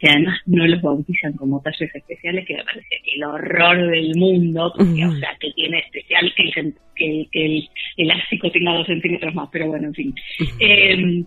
que 0.00 0.08
además 0.08 0.40
no 0.46 0.66
los 0.66 0.80
bautizan 0.80 1.34
como 1.34 1.60
talles 1.60 1.94
especiales, 1.94 2.46
que 2.46 2.56
me 2.56 2.64
parece 2.64 3.02
el 3.14 3.22
horror 3.22 3.90
del 3.90 4.16
mundo, 4.16 4.72
porque, 4.76 5.04
o 5.04 5.12
sea, 5.16 5.36
que 5.38 5.52
tiene 5.52 5.78
especial 5.80 6.32
que 6.34 6.42
el, 6.42 6.74
que, 6.96 7.28
que 7.30 7.46
el 7.46 7.68
elástico 7.98 8.50
tenga 8.50 8.72
dos 8.72 8.86
centímetros 8.86 9.34
más, 9.34 9.50
pero 9.52 9.68
bueno, 9.68 9.88
en 9.88 9.94
fin. 9.94 10.14
Eh, 10.58 11.22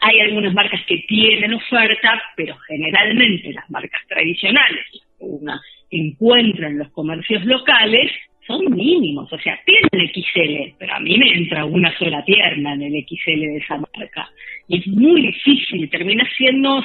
hay 0.00 0.20
algunas 0.20 0.54
marcas 0.54 0.80
que 0.86 0.98
tienen 1.08 1.54
oferta, 1.54 2.22
pero 2.36 2.56
generalmente 2.68 3.52
las 3.52 3.68
marcas 3.68 4.00
tradicionales, 4.08 4.84
una 5.18 5.60
encuentra 5.90 6.68
en 6.68 6.78
los 6.78 6.90
comercios 6.90 7.44
locales, 7.44 8.12
son 8.46 8.64
mínimos, 8.74 9.30
o 9.30 9.38
sea, 9.38 9.60
tienen 9.66 10.08
XL, 10.08 10.74
pero 10.78 10.94
a 10.94 11.00
mí 11.00 11.18
me 11.18 11.30
entra 11.34 11.66
una 11.66 11.96
sola 11.98 12.24
pierna 12.24 12.74
en 12.74 12.82
el 12.82 13.04
XL 13.06 13.40
de 13.40 13.56
esa 13.58 13.76
marca. 13.76 14.30
Y 14.68 14.78
es 14.78 14.86
muy 14.86 15.20
difícil, 15.20 15.88
termina 15.90 16.26
siendo, 16.36 16.82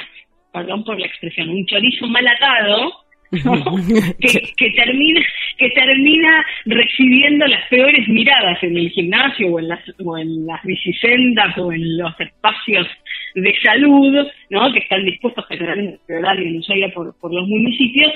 perdón 0.54 0.84
por 0.84 1.00
la 1.00 1.08
expresión, 1.08 1.50
un 1.50 1.66
chorizo 1.66 2.08
mal 2.08 2.26
atado, 2.28 2.94
que, 4.20 4.54
que, 4.56 4.70
termina 4.72 5.20
que 5.58 5.70
termina 5.72 6.46
recibiendo 6.66 7.48
las 7.48 7.68
peores 7.68 8.08
miradas 8.08 8.62
en 8.64 8.78
el 8.78 8.90
gimnasio 8.92 9.48
o 9.48 9.60
en 9.60 9.68
las 9.70 9.80
o 10.06 10.18
en 10.20 10.46
las 10.46 10.62
bicisendas 10.64 11.58
o 11.58 11.72
en 11.72 11.98
los 11.98 12.20
espacios 12.20 12.88
de 13.34 13.56
salud, 13.64 14.28
¿no? 14.52 14.72
que 14.72 14.80
están 14.80 15.04
dispuestos 15.06 15.46
generalmente 15.48 15.94
a 15.94 15.96
explorar 15.96 16.40
y 16.40 16.92
por, 16.92 17.20
por 17.20 17.34
los 17.34 17.48
municipios, 17.48 18.12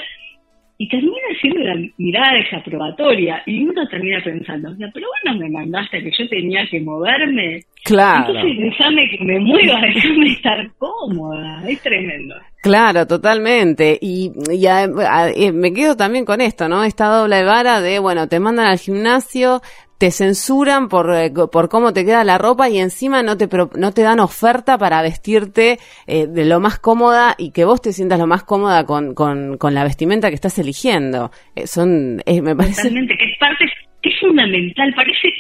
y 0.79 0.87
termina 0.87 1.15
siendo 1.41 1.59
la 1.61 1.75
mirada 1.97 2.37
desaprobatoria 2.37 3.41
y 3.45 3.63
uno 3.63 3.87
termina 3.87 4.21
pensando, 4.23 4.75
pero 4.93 5.07
bueno 5.23 5.39
me 5.39 5.49
mandaste 5.49 6.03
que 6.03 6.11
yo 6.17 6.29
tenía 6.29 6.67
que 6.69 6.79
moverme. 6.81 7.63
Claro. 7.83 8.27
Entonces 8.27 8.59
déjame 8.59 9.09
que 9.09 9.23
me 9.23 9.39
mueva, 9.39 9.81
déjame 9.93 10.27
estar 10.27 10.69
cómoda, 10.77 11.63
es 11.67 11.81
tremendo. 11.81 12.35
Claro, 12.61 13.07
totalmente. 13.07 13.97
Y, 14.01 14.31
y 14.51 15.51
me 15.51 15.73
quedo 15.73 15.95
también 15.95 16.25
con 16.25 16.41
esto, 16.41 16.67
¿no? 16.67 16.83
Esta 16.83 17.07
doble 17.07 17.43
vara 17.43 17.81
de, 17.81 17.99
bueno, 17.99 18.27
te 18.27 18.39
mandan 18.39 18.67
al 18.67 18.77
gimnasio, 18.77 19.61
te 19.97 20.11
censuran 20.11 20.89
por, 20.89 21.13
eh, 21.13 21.31
por 21.51 21.69
cómo 21.69 21.93
te 21.93 22.05
queda 22.05 22.23
la 22.23 22.37
ropa 22.37 22.69
y 22.69 22.77
encima 22.77 23.23
no 23.23 23.37
te, 23.37 23.47
no 23.75 23.91
te 23.91 24.01
dan 24.01 24.19
oferta 24.19 24.77
para 24.77 25.01
vestirte 25.01 25.79
eh, 26.05 26.27
de 26.27 26.45
lo 26.45 26.59
más 26.59 26.79
cómoda 26.79 27.35
y 27.37 27.51
que 27.51 27.65
vos 27.65 27.81
te 27.81 27.93
sientas 27.93 28.19
lo 28.19 28.27
más 28.27 28.43
cómoda 28.43 28.85
con, 28.85 29.15
con, 29.15 29.57
con 29.57 29.73
la 29.73 29.83
vestimenta 29.83 30.29
que 30.29 30.35
estás 30.35 30.59
eligiendo. 30.59 31.31
Eh, 31.55 31.67
son, 31.67 32.17
me 32.17 32.55
parece... 32.55 32.83
Totalmente, 32.83 33.17
que 33.17 33.25
es 33.25 33.37
parte, 33.39 33.65
que 34.01 34.09
es 34.09 34.19
fundamental, 34.19 34.93
parece 34.95 35.33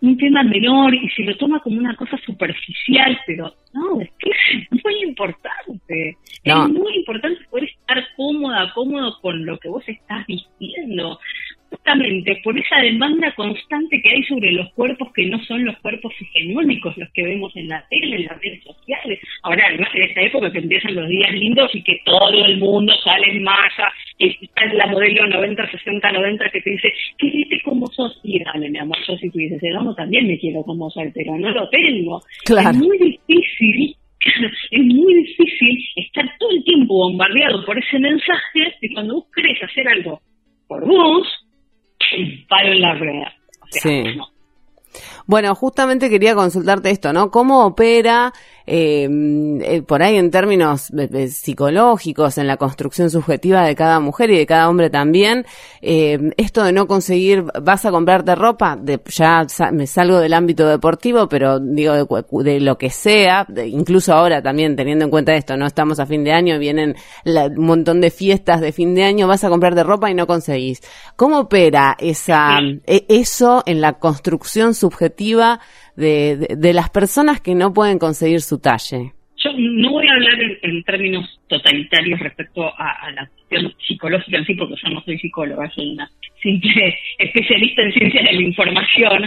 un 0.00 0.16
tema 0.16 0.42
menor 0.44 0.94
y 0.94 1.08
se 1.10 1.22
lo 1.24 1.36
toma 1.36 1.60
como 1.60 1.78
una 1.78 1.96
cosa 1.96 2.16
superficial, 2.24 3.18
pero 3.26 3.52
no, 3.72 4.00
es 4.00 4.10
que 4.18 4.30
es 4.30 4.84
muy 4.84 5.02
importante. 5.02 6.16
Es 6.44 6.68
muy 6.68 6.96
importante 6.96 7.44
poder 7.50 7.64
estar 7.64 8.02
cómoda, 8.16 8.72
cómodo 8.74 9.18
con 9.20 9.44
lo 9.44 9.58
que 9.58 9.68
vos 9.68 9.82
estás 9.86 10.26
vistiendo 10.26 11.18
justamente 11.90 12.40
por 12.44 12.58
esa 12.58 12.76
demanda 12.80 13.32
constante 13.34 14.00
que 14.00 14.10
hay 14.10 14.22
sobre 14.24 14.52
los 14.52 14.70
cuerpos 14.72 15.08
que 15.14 15.26
no 15.26 15.42
son 15.44 15.64
los 15.64 15.76
cuerpos 15.78 16.12
hegemónicos, 16.20 16.96
los 16.96 17.08
que 17.12 17.22
vemos 17.22 17.54
en 17.56 17.68
la 17.68 17.84
tele, 17.88 18.16
en 18.16 18.24
las 18.26 18.40
redes 18.40 18.62
sociales. 18.62 19.18
Ahora, 19.42 19.64
además, 19.68 19.88
en 19.94 20.02
esta 20.02 20.20
época 20.22 20.52
que 20.52 20.58
empiezan 20.58 20.94
los 20.94 21.08
días 21.08 21.32
lindos 21.32 21.74
y 21.74 21.82
que 21.82 22.00
todo 22.04 22.44
el 22.44 22.58
mundo 22.58 22.92
sale 23.02 23.30
en 23.30 23.42
masa, 23.42 23.88
y 24.18 24.28
está 24.42 24.66
la 24.74 24.86
modelo 24.86 25.26
90, 25.26 25.70
60, 25.70 26.12
90 26.12 26.50
que 26.50 26.60
te 26.60 26.70
dice, 26.70 26.92
¿qué 27.18 27.30
dices 27.30 27.62
como 27.64 27.86
sos? 27.88 28.20
Y 28.22 28.42
dale, 28.42 28.70
mi 28.70 28.78
amor, 28.78 28.98
yo 29.06 29.16
si 29.16 29.30
tú 29.30 29.38
dices, 29.38 29.60
no, 29.72 29.94
también 29.94 30.26
me 30.26 30.38
quiero 30.38 30.62
como 30.62 30.90
soy, 30.90 31.10
pero 31.14 31.36
no 31.36 31.50
lo 31.50 31.68
tengo. 31.70 32.20
Es 32.46 32.76
muy 32.76 32.98
difícil 32.98 33.96
es 34.70 34.84
muy 34.84 35.14
difícil 35.14 35.82
estar 35.96 36.26
todo 36.38 36.50
el 36.50 36.62
tiempo 36.62 36.92
bombardeado 36.92 37.64
por 37.64 37.78
ese 37.78 37.98
mensaje 37.98 38.76
de 38.82 38.92
cuando 38.92 39.14
vos 39.14 39.24
querés 39.34 39.62
hacer 39.62 39.88
algo 39.88 40.20
por 40.70 40.86
vos, 40.86 41.26
el 42.12 42.46
palo 42.48 42.72
en 42.72 42.80
la 42.80 42.94
rueda. 42.94 43.32
sí. 43.70 44.04
Bueno, 45.26 45.54
justamente 45.54 46.10
quería 46.10 46.34
consultarte 46.34 46.90
esto, 46.90 47.12
¿no? 47.12 47.30
¿Cómo 47.30 47.64
opera 47.64 48.32
em, 48.72 49.60
eh, 49.62 49.82
por 49.82 50.00
ahí 50.00 50.16
en 50.16 50.30
términos 50.30 50.92
psicológicos, 51.30 52.38
en 52.38 52.46
la 52.46 52.56
construcción 52.56 53.10
subjetiva 53.10 53.64
de 53.64 53.74
cada 53.74 53.98
mujer 53.98 54.30
y 54.30 54.38
de 54.38 54.46
cada 54.46 54.68
hombre 54.68 54.90
también, 54.90 55.44
em, 55.80 56.30
esto 56.36 56.62
de 56.62 56.72
no 56.72 56.86
conseguir, 56.86 57.42
vas 57.60 57.84
a 57.84 57.90
comprarte 57.90 58.36
ropa, 58.36 58.76
de, 58.80 59.00
ya 59.06 59.44
me 59.72 59.88
salgo 59.88 60.20
del 60.20 60.34
ámbito 60.34 60.68
deportivo, 60.68 61.28
pero 61.28 61.58
digo 61.58 61.94
de, 62.44 62.60
lo 62.60 62.78
que 62.78 62.90
sea, 62.90 63.44
incluso 63.66 64.14
ahora 64.14 64.40
también 64.40 64.76
teniendo 64.76 65.04
en 65.04 65.10
cuenta 65.10 65.34
esto, 65.34 65.56
no 65.56 65.66
estamos 65.66 65.98
a 65.98 66.06
fin 66.06 66.22
de 66.22 66.32
año, 66.32 66.56
vienen 66.60 66.94
un 67.24 67.66
montón 67.66 68.00
de 68.00 68.12
fiestas 68.12 68.60
de 68.60 68.70
fin 68.70 68.94
de 68.94 69.02
año, 69.02 69.26
vas 69.26 69.42
a 69.42 69.48
comprarte 69.48 69.82
ropa 69.82 70.12
y 70.12 70.14
no 70.14 70.28
conseguís. 70.28 70.80
¿Cómo 71.16 71.40
opera 71.40 71.96
esa, 71.98 72.60
e, 72.86 73.04
eso 73.08 73.64
en 73.66 73.80
la 73.80 73.94
construcción 73.94 74.74
subjetiva 74.74 75.58
de, 76.00 76.56
de, 76.56 76.72
las 76.72 76.90
personas 76.90 77.40
que 77.40 77.54
no 77.54 77.72
pueden 77.72 77.98
conseguir 77.98 78.40
su 78.40 78.58
talle? 78.58 79.12
Yo 79.36 79.50
no 79.56 79.92
voy 79.92 80.06
a 80.06 80.12
hablar 80.12 80.34
en, 80.62 80.82
términos 80.84 81.40
totalitarios 81.48 82.18
respecto 82.20 82.66
a, 82.76 83.10
la 83.12 83.26
cuestión 83.26 83.72
psicológica 83.86 84.38
en 84.38 84.44
sí, 84.44 84.54
porque 84.54 84.74
yo 84.82 84.90
no 84.90 85.02
soy 85.02 85.18
psicóloga, 85.18 85.70
soy 85.70 85.92
una 85.92 86.10
simple 86.42 86.98
especialista 87.18 87.82
en 87.82 87.92
ciencias 87.92 88.24
de 88.24 88.32
la 88.32 88.42
información, 88.42 89.24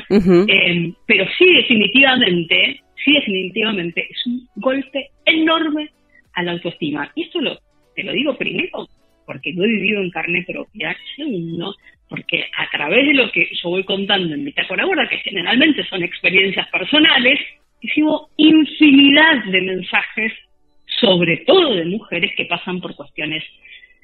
eh, 0.49 0.93
pero 1.07 1.25
sí 1.37 1.53
definitivamente, 1.53 2.81
sí 3.03 3.13
definitivamente 3.13 4.07
es 4.09 4.25
un 4.27 4.47
golpe 4.55 5.09
enorme 5.25 5.89
a 6.33 6.43
la 6.43 6.51
autoestima. 6.51 7.11
Y 7.15 7.23
esto 7.23 7.41
lo, 7.41 7.57
te 7.95 8.03
lo 8.03 8.11
digo 8.11 8.37
primero 8.37 8.87
porque 9.25 9.53
lo 9.53 9.63
he 9.63 9.67
vivido 9.67 10.01
en 10.01 10.09
carne 10.09 10.43
propia, 10.45 10.95
segundo, 11.15 11.75
porque 12.13 12.45
a 12.55 12.69
través 12.69 13.07
de 13.07 13.13
lo 13.15 13.31
que 13.31 13.49
yo 13.59 13.69
voy 13.69 13.83
contando 13.83 14.35
en 14.35 14.43
mi 14.43 14.53
gorda, 14.53 15.09
que 15.09 15.17
generalmente 15.17 15.83
son 15.85 16.03
experiencias 16.03 16.67
personales, 16.67 17.39
recibo 17.81 18.29
infinidad 18.37 19.43
de 19.45 19.61
mensajes, 19.61 20.31
sobre 21.01 21.37
todo 21.37 21.73
de 21.73 21.85
mujeres 21.85 22.31
que 22.37 22.45
pasan 22.45 22.79
por 22.81 22.95
cuestiones 22.95 23.43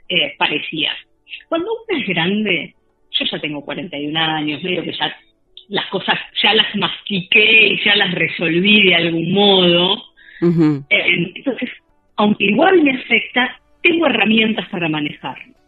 eh, 0.07 0.33
parecidas. 0.39 0.95
Cuando 1.49 1.67
uno 1.67 1.99
es 1.99 2.07
grande, 2.07 2.73
yo 3.11 3.25
ya 3.25 3.37
tengo 3.37 3.63
41 3.63 4.19
años, 4.19 4.63
medio 4.63 4.81
que 4.81 4.93
ya 4.93 5.15
las 5.67 5.85
cosas 5.91 6.17
ya 6.41 6.55
las 6.55 6.75
mastiqué 6.77 7.67
y 7.67 7.85
ya 7.85 7.95
las 7.95 8.11
resolví 8.15 8.87
de 8.87 8.95
algún 8.95 9.31
modo. 9.31 10.03
Eh, 10.89 11.05
entonces, 11.35 11.69
aunque 12.15 12.45
igual 12.45 12.81
me 12.81 12.93
afecta, 12.93 13.61
tengo 13.83 14.07
herramientas 14.07 14.67
para 14.69 14.89
manejarlo. 14.89 15.58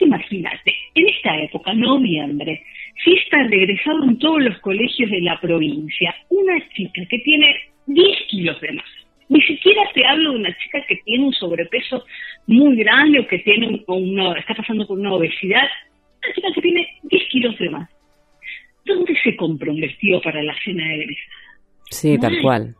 Imagínate, 0.00 0.74
en 0.94 1.08
esta 1.08 1.36
época, 1.38 1.74
noviembre, 1.74 2.62
si 3.04 3.12
está 3.12 3.42
regresado 3.44 4.04
en 4.04 4.18
todos 4.18 4.42
los 4.42 4.58
colegios 4.60 5.10
de 5.10 5.20
la 5.20 5.38
provincia 5.40 6.14
una 6.30 6.58
chica 6.70 7.02
que 7.08 7.18
tiene 7.18 7.54
10 7.86 8.18
kilos 8.28 8.60
de 8.60 8.72
más. 8.72 8.86
Ni 9.28 9.40
siquiera 9.42 9.82
te 9.94 10.04
hablo 10.04 10.32
de 10.32 10.38
una 10.38 10.56
chica 10.58 10.84
que 10.88 10.96
tiene 11.04 11.24
un 11.24 11.32
sobrepeso 11.32 12.04
muy 12.46 12.76
grande 12.76 13.20
o 13.20 13.26
que 13.26 13.38
tiene 13.38 13.80
un, 13.86 14.36
está 14.36 14.54
pasando 14.54 14.86
por 14.86 14.98
una 14.98 15.12
obesidad. 15.12 15.68
Una 16.22 16.34
chica 16.34 16.48
que 16.54 16.62
tiene 16.62 16.88
10 17.04 17.22
kilos 17.30 17.58
de 17.58 17.70
más. 17.70 17.88
¿Dónde 18.84 19.16
se 19.22 19.36
compra 19.36 19.70
un 19.70 19.80
vestido 19.80 20.20
para 20.20 20.42
la 20.42 20.54
cena 20.64 20.88
de 20.88 20.94
egresada? 20.94 21.36
Sí, 21.90 22.18
tal 22.18 22.40
cual. 22.42 22.74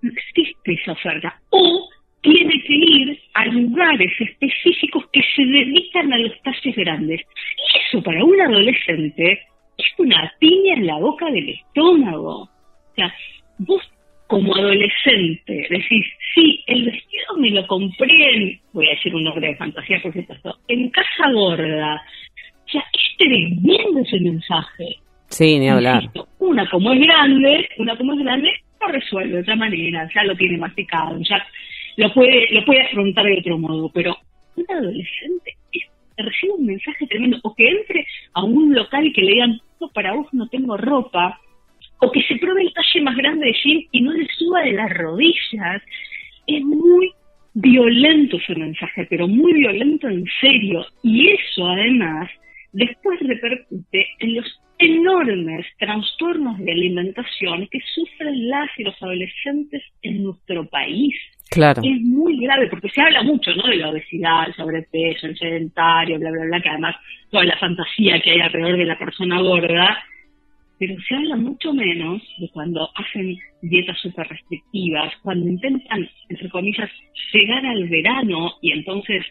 No 0.00 0.10
existe 0.10 0.72
esa 0.72 0.92
oferta. 0.92 1.40
O 1.50 1.88
tiene 2.22 2.62
que 2.62 2.74
ir 2.74 3.20
a 3.34 3.46
lugares 3.46 4.12
específicos 4.18 5.04
que 5.12 5.22
se 5.34 5.44
dedican 5.44 6.12
a 6.12 6.18
los 6.18 6.32
talles 6.42 6.76
grandes. 6.76 7.20
Y 7.20 7.78
eso 7.78 8.02
para 8.02 8.24
un 8.24 8.40
adolescente 8.40 9.40
es 9.76 9.86
una 9.98 10.32
piña 10.38 10.74
en 10.74 10.86
la 10.86 10.98
boca 10.98 11.26
del 11.26 11.48
estómago. 11.48 12.42
O 12.42 12.94
sea, 12.94 13.12
vos 13.58 13.82
como 14.28 14.54
adolescente 14.54 15.66
decís, 15.68 16.06
sí, 16.34 16.62
el 16.66 16.84
vestido 16.86 17.36
me 17.36 17.50
lo 17.50 17.66
compré 17.66 18.34
en, 18.34 18.60
voy 18.72 18.86
a 18.86 18.90
decir 18.90 19.14
un 19.14 19.24
nombre 19.24 19.48
de 19.48 19.56
fantasía 19.56 20.00
por 20.00 20.12
supuesto, 20.12 20.58
en 20.68 20.88
Casa 20.90 21.30
Gorda. 21.32 22.02
O 22.64 22.70
sea, 22.70 22.84
es 22.92 23.16
tremendo 23.18 24.00
ese 24.00 24.20
mensaje. 24.20 24.96
Sí, 25.28 25.58
ni 25.58 25.68
hablar. 25.68 26.04
una 26.38 26.68
como 26.70 26.92
es 26.92 27.00
grande, 27.00 27.68
una 27.78 27.96
como 27.96 28.12
es 28.14 28.20
grande, 28.20 28.50
lo 28.80 28.88
resuelve 28.88 29.34
de 29.34 29.40
otra 29.40 29.56
manera, 29.56 30.08
ya 30.14 30.24
lo 30.24 30.36
tiene 30.36 30.58
masticado, 30.58 31.18
ya 31.20 31.46
lo 31.96 32.12
puede, 32.12 32.48
lo 32.50 32.64
puede 32.64 32.82
afrontar 32.82 33.24
de 33.26 33.38
otro 33.38 33.58
modo, 33.58 33.90
pero 33.92 34.16
un 34.56 34.64
adolescente 34.68 35.56
recibe 36.16 36.52
un 36.52 36.66
mensaje 36.66 37.06
tremendo, 37.06 37.38
o 37.42 37.54
que 37.54 37.68
entre 37.68 38.06
a 38.34 38.44
un 38.44 38.74
local 38.74 39.06
y 39.06 39.12
que 39.12 39.22
le 39.22 39.32
digan, 39.32 39.60
no, 39.80 39.88
para 39.88 40.12
vos 40.14 40.26
no 40.32 40.48
tengo 40.48 40.76
ropa, 40.76 41.40
o 42.00 42.10
que 42.10 42.22
se 42.22 42.36
pruebe 42.36 42.62
el 42.62 42.72
talle 42.72 43.00
más 43.02 43.16
grande 43.16 43.46
de 43.46 43.52
jean 43.52 43.82
y 43.92 44.00
no 44.02 44.12
le 44.12 44.26
suba 44.36 44.62
de 44.62 44.72
las 44.72 44.92
rodillas, 44.92 45.82
es 46.46 46.62
muy 46.62 47.10
violento 47.54 48.36
ese 48.36 48.54
mensaje, 48.54 49.06
pero 49.08 49.28
muy 49.28 49.52
violento 49.52 50.08
en 50.08 50.24
serio, 50.40 50.84
y 51.02 51.28
eso 51.28 51.66
además 51.66 52.30
después 52.72 53.20
repercute 53.20 54.06
en 54.20 54.36
los 54.36 54.60
enormes 54.84 55.66
trastornos 55.78 56.58
de 56.58 56.72
alimentación 56.72 57.68
que 57.70 57.78
sufren 57.94 58.48
las 58.48 58.68
y 58.78 58.84
los 58.84 59.02
adolescentes 59.02 59.82
en 60.02 60.24
nuestro 60.24 60.68
país. 60.68 61.14
Claro. 61.50 61.82
Es 61.84 62.00
muy 62.00 62.38
grave, 62.38 62.68
porque 62.68 62.88
se 62.88 63.02
habla 63.02 63.22
mucho, 63.22 63.54
¿no? 63.54 63.68
De 63.68 63.76
la 63.76 63.90
obesidad, 63.90 64.48
el 64.48 64.54
sobrepeso, 64.54 65.26
el 65.26 65.36
sedentario, 65.36 66.18
bla, 66.18 66.30
bla, 66.30 66.44
bla, 66.44 66.60
que 66.60 66.68
además 66.68 66.96
toda 67.30 67.44
la 67.44 67.58
fantasía 67.58 68.20
que 68.20 68.30
hay 68.30 68.40
alrededor 68.40 68.78
de 68.78 68.86
la 68.86 68.98
persona 68.98 69.40
gorda, 69.40 70.02
pero 70.78 70.94
se 71.06 71.14
habla 71.14 71.36
mucho 71.36 71.72
menos 71.72 72.22
de 72.38 72.48
cuando 72.50 72.88
hacen 72.96 73.36
dietas 73.60 73.98
súper 74.00 74.26
restrictivas, 74.28 75.12
cuando 75.22 75.48
intentan, 75.48 76.08
entre 76.28 76.48
comillas, 76.48 76.90
llegar 77.32 77.64
al 77.64 77.88
verano 77.88 78.54
y 78.62 78.72
entonces 78.72 79.24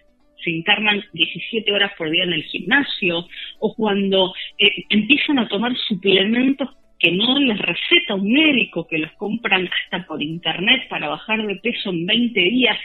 se 0.44 0.52
internan 0.52 1.04
17 1.14 1.72
horas 1.72 1.92
por 1.98 2.10
día 2.10 2.24
en 2.24 2.34
el 2.34 2.44
gimnasio, 2.44 3.26
o 3.60 3.76
cuando 3.76 4.34
eh, 4.58 4.70
empiezan 4.90 5.40
a 5.40 5.48
tomar 5.48 5.76
suplementos 5.88 6.70
que 7.02 7.12
no 7.12 7.40
les 7.40 7.58
receta 7.58 8.16
un 8.16 8.32
médico, 8.32 8.88
que 8.88 9.00
los 9.00 9.12
compran 9.14 9.68
hasta 9.68 10.06
por 10.06 10.22
internet 10.22 10.88
para 10.88 11.10
bajar 11.10 11.46
de 11.46 11.56
peso 11.56 11.90
en 11.90 12.06
20 12.06 12.40
días. 12.40 12.78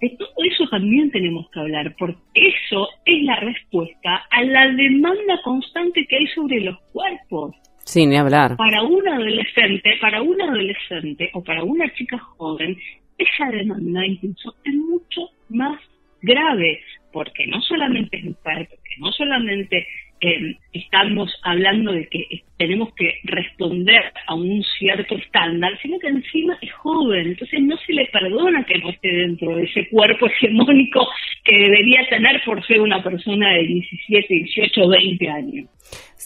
De 0.00 0.08
todo 0.18 0.30
eso 0.42 0.66
también 0.70 1.10
tenemos 1.10 1.50
que 1.50 1.60
hablar, 1.60 1.94
porque 1.98 2.18
eso 2.34 2.88
es 3.04 3.22
la 3.22 3.36
respuesta 3.36 4.26
a 4.30 4.42
la 4.42 4.68
demanda 4.68 5.40
constante 5.44 6.06
que 6.06 6.16
hay 6.16 6.26
sobre 6.28 6.60
los 6.60 6.80
cuerpos. 6.92 7.54
Sí, 7.84 8.06
ni 8.06 8.16
hablar. 8.16 8.56
Para 8.56 8.82
un 8.82 9.06
adolescente, 9.06 9.98
para 10.00 10.22
un 10.22 10.40
adolescente 10.40 11.30
o 11.34 11.44
para 11.44 11.62
una 11.62 11.92
chica 11.92 12.18
joven, 12.18 12.78
esa 13.18 13.50
demanda 13.50 14.06
incluso 14.06 14.54
es 14.64 14.74
mucho 14.74 15.28
más 15.50 15.78
grave, 16.22 16.80
porque 17.12 17.46
no 17.46 17.60
solamente 17.62 18.18
es 18.18 18.24
mujer, 18.24 18.68
porque 18.70 18.94
no 18.98 19.12
solamente 19.12 19.86
eh, 20.20 20.56
estamos 20.72 21.32
hablando 21.42 21.92
de 21.92 22.06
que 22.08 22.44
tenemos 22.60 22.92
que 22.94 23.20
responder 23.24 24.12
a 24.26 24.34
un 24.34 24.62
cierto 24.78 25.16
estándar, 25.16 25.72
sino 25.80 25.98
que 25.98 26.08
encima 26.08 26.58
es 26.60 26.70
joven, 26.74 27.28
entonces 27.28 27.58
no 27.62 27.74
se 27.78 27.94
le 27.94 28.04
perdona 28.12 28.62
que 28.64 28.78
no 28.80 28.90
esté 28.90 29.08
dentro 29.08 29.56
de 29.56 29.64
ese 29.64 29.88
cuerpo 29.88 30.26
hegemónico 30.26 31.08
que 31.42 31.56
debería 31.56 32.06
tener 32.10 32.42
por 32.44 32.62
ser 32.66 32.82
una 32.82 33.02
persona 33.02 33.50
de 33.54 33.62
17, 33.62 34.26
18, 34.28 34.88
20 34.88 35.28
años. 35.30 35.68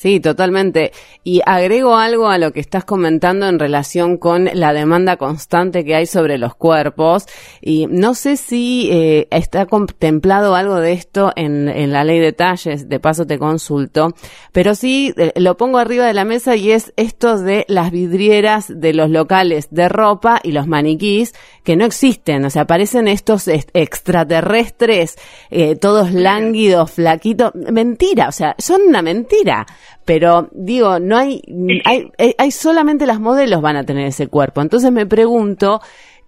Sí, 0.05 0.19
totalmente. 0.21 0.91
Y 1.23 1.41
agrego 1.47 1.97
algo 1.97 2.29
a 2.29 2.37
lo 2.37 2.53
que 2.53 2.61
estás 2.61 2.85
comentando 2.85 3.49
en 3.49 3.61
relación 3.61 4.19
con 4.19 4.51
la 4.53 4.73
demanda 4.73 5.17
constante 5.17 5.85
que 5.85 5.95
hay 5.95 6.07
sobre 6.07 6.37
los 6.37 6.55
cuerpos. 6.57 7.27
Y 7.63 7.87
no 7.89 8.15
sé 8.15 8.37
si 8.37 8.91
eh, 8.91 9.29
está 9.31 9.67
contemplado 9.67 10.57
algo 10.57 10.81
de 10.81 10.93
esto 10.93 11.33
en, 11.37 11.93
la 11.93 12.03
ley 12.03 12.19
de 12.19 12.33
talles, 12.33 12.89
de 12.89 13.01
paso 13.01 13.25
te 13.25 13.39
consulto, 13.39 14.15
pero 14.53 14.75
sí 14.75 15.15
eh, 15.17 15.33
lo 15.37 15.57
pongo 15.57 15.79
arriba 15.79 16.07
de 16.07 16.13
la 16.13 16.24
mesa 16.25 16.57
y 16.57 16.71
es 16.71 16.93
esto 16.97 17.39
de 17.39 17.65
las 17.69 17.91
vidrieras 17.91 18.73
de 18.81 18.93
los 18.93 19.11
locales 19.11 19.69
de 19.71 19.89
ropa 19.89 20.41
y 20.43 20.53
los 20.53 20.67
maniquís 20.67 21.35
que 21.63 21.77
no 21.77 21.85
existen. 21.85 22.45
O 22.45 22.51
sea, 22.51 22.63
aparecen 22.63 23.09
estos 23.09 23.49
extraterrestres, 23.49 25.17
eh, 25.51 25.77
todos 25.77 26.13
lánguidos, 26.13 26.93
flaquitos. 26.93 27.55
Mentira, 27.55 28.29
o 28.29 28.33
sea, 28.33 28.55
son 28.59 28.83
una 28.89 29.03
mentira. 29.03 29.67
Pero 30.05 30.49
digo, 30.53 30.99
no 30.99 31.17
hay, 31.17 31.41
hay, 31.85 32.11
hay 32.37 32.51
solamente 32.51 33.07
las 33.07 33.21
modelos 33.21 33.63
van 33.63 33.77
a 33.77 33.85
tener 33.85 34.07
ese 34.07 34.29
cuerpo. 34.29 34.61
Entonces 34.61 34.93
me 34.93 35.07
pregunto, 35.07 35.81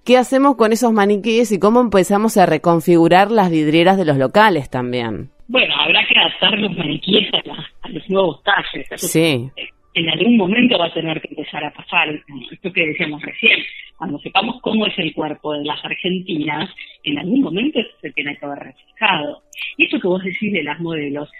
¿qué 0.05 0.17
hacemos 0.17 0.57
con 0.57 0.73
esos 0.73 0.93
maniquíes 0.93 1.53
y 1.53 1.59
cómo 1.59 1.81
empezamos 1.81 2.37
a 2.37 2.47
reconfigurar 2.47 3.31
las 3.31 3.51
vidrieras 3.51 3.99
de 3.99 4.07
los 4.07 4.17
locales 4.17 4.71
también? 4.71 5.31
Bueno, 5.49 5.75
habrá 5.79 6.01
que 6.07 6.19
adaptar 6.19 6.59
los 6.59 6.77
maniquíes 6.77 7.29
a, 7.35 7.89
los 7.89 8.09
nuevos 8.11 8.43
talles. 8.43 8.87
Sí. 8.97 9.51
En 9.97 10.11
algún 10.11 10.37
momento 10.37 10.79
va 10.79 10.89
a 10.89 10.93
tener 10.93 11.23
que 11.23 11.29
empezar 11.29 11.65
a 11.65 11.73
pasar 11.73 12.11
esto 12.53 12.71
que 12.71 12.87
decíamos 12.89 13.23
recién. 13.23 13.59
Cuando 13.97 14.19
sepamos 14.19 14.61
cómo 14.61 14.87
es 14.87 14.93
el 14.99 15.15
cuerpo 15.15 15.55
de 15.55 15.65
las 15.65 15.83
argentinas, 15.83 16.69
en 17.03 17.19
algún 17.19 17.41
momento 17.41 17.81
se 18.03 18.11
tiene 18.11 18.37
que 18.37 18.45
haber 18.45 18.59
reflejado. 18.59 19.43
Y 19.79 19.87
eso 19.87 19.99
que 19.99 20.07
vos 20.07 20.23
decís 20.23 20.53
de 20.53 20.65
las 20.65 20.79
modelos, 20.81 21.31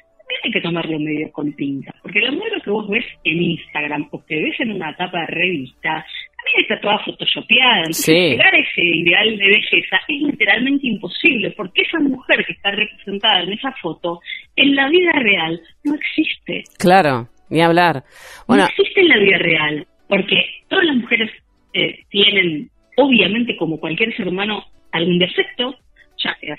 hay 0.43 0.51
que 0.51 0.61
tomarlo 0.63 0.99
medio 0.99 1.31
con 1.33 1.53
pinta, 1.53 1.95
porque 2.03 2.21
la 2.21 2.31
modelo 2.31 2.61
que 2.63 2.71
vos 2.71 2.89
ves 2.89 3.05
en 3.25 3.43
Instagram 3.43 4.09
o 4.11 4.25
que 4.25 4.37
ves 4.37 4.59
en 4.61 4.73
una 4.73 4.97
tapa 4.97 5.21
de 5.21 5.27
revista, 5.27 6.07
también 6.37 6.63
está 6.63 6.81
toda 6.81 6.99
photoshopeada. 7.05 7.79
Entonces, 7.79 8.31
llegar 8.31 8.55
a 8.55 8.59
ese 8.59 8.83
ideal 8.83 9.37
de 9.37 9.47
belleza 9.47 10.01
es 10.09 10.23
literalmente 10.23 10.87
imposible, 10.87 11.51
porque 11.51 11.83
esa 11.83 11.99
mujer 12.01 12.43
que 12.47 12.53
está 12.53 12.71
representada 12.71 13.43
en 13.43 13.53
esa 13.53 13.73
foto, 13.83 14.21
en 14.57 14.75
la 14.75 14.89
vida 14.89 15.13
real, 15.13 15.61
no 15.85 15.95
existe. 15.95 16.65
Claro, 16.79 17.29
ni 17.51 17.61
hablar. 17.61 18.05
Bueno, 18.47 18.65
no 18.65 18.69
existe 18.69 19.01
en 19.01 19.09
la 19.09 19.19
vida 19.19 19.39
real, 19.39 19.87
porque 20.09 20.37
todas 20.69 20.85
las 20.85 20.97
mujeres 20.97 21.31
eh, 21.73 22.05
tienen, 22.09 22.71
obviamente, 22.97 23.57
como 23.57 23.79
cualquier 23.79 24.15
ser 24.17 24.29
humano, 24.29 24.65
algún 24.93 25.19
defecto, 25.19 25.77
ya 26.19 26.37
sea 26.41 26.57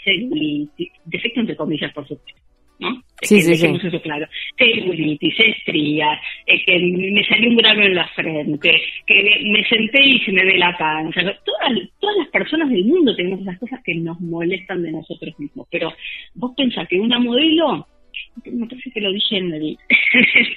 defecto 1.05 1.39
entre 1.39 1.55
comillas, 1.55 1.91
por 1.93 2.07
supuesto 2.07 2.41
¿no? 2.79 3.01
Sí, 3.21 3.41
sí, 3.41 3.55
sí. 3.55 3.65
eso 3.65 4.01
claro. 4.01 4.27
Celulitis, 4.57 5.35
estrías, 5.39 6.19
que 6.45 6.79
me 6.79 7.23
salió 7.25 7.49
un 7.49 7.57
grano 7.57 7.83
en 7.83 7.95
la 7.95 8.07
frente, 8.09 8.81
que 9.05 9.41
me 9.51 9.67
senté 9.67 10.03
y 10.03 10.19
se 10.19 10.31
me 10.31 10.45
ve 10.45 10.57
la 10.57 10.77
panza. 10.77 11.21
Todas, 11.43 11.71
todas 11.99 12.17
las 12.17 12.27
personas 12.29 12.69
del 12.69 12.85
mundo 12.85 13.15
tenemos 13.15 13.41
esas 13.41 13.59
cosas 13.59 13.79
que 13.83 13.95
nos 13.95 14.19
molestan 14.19 14.83
de 14.83 14.91
nosotros 14.91 15.33
mismos. 15.39 15.67
Pero 15.71 15.93
vos 16.35 16.51
pensás 16.55 16.87
que 16.87 16.99
una 16.99 17.19
modelo, 17.19 17.87
me 18.45 18.67
parece 18.67 18.91
que 18.91 19.01
lo 19.01 19.11
dije 19.11 19.37
en 19.37 19.53
el, 19.53 19.77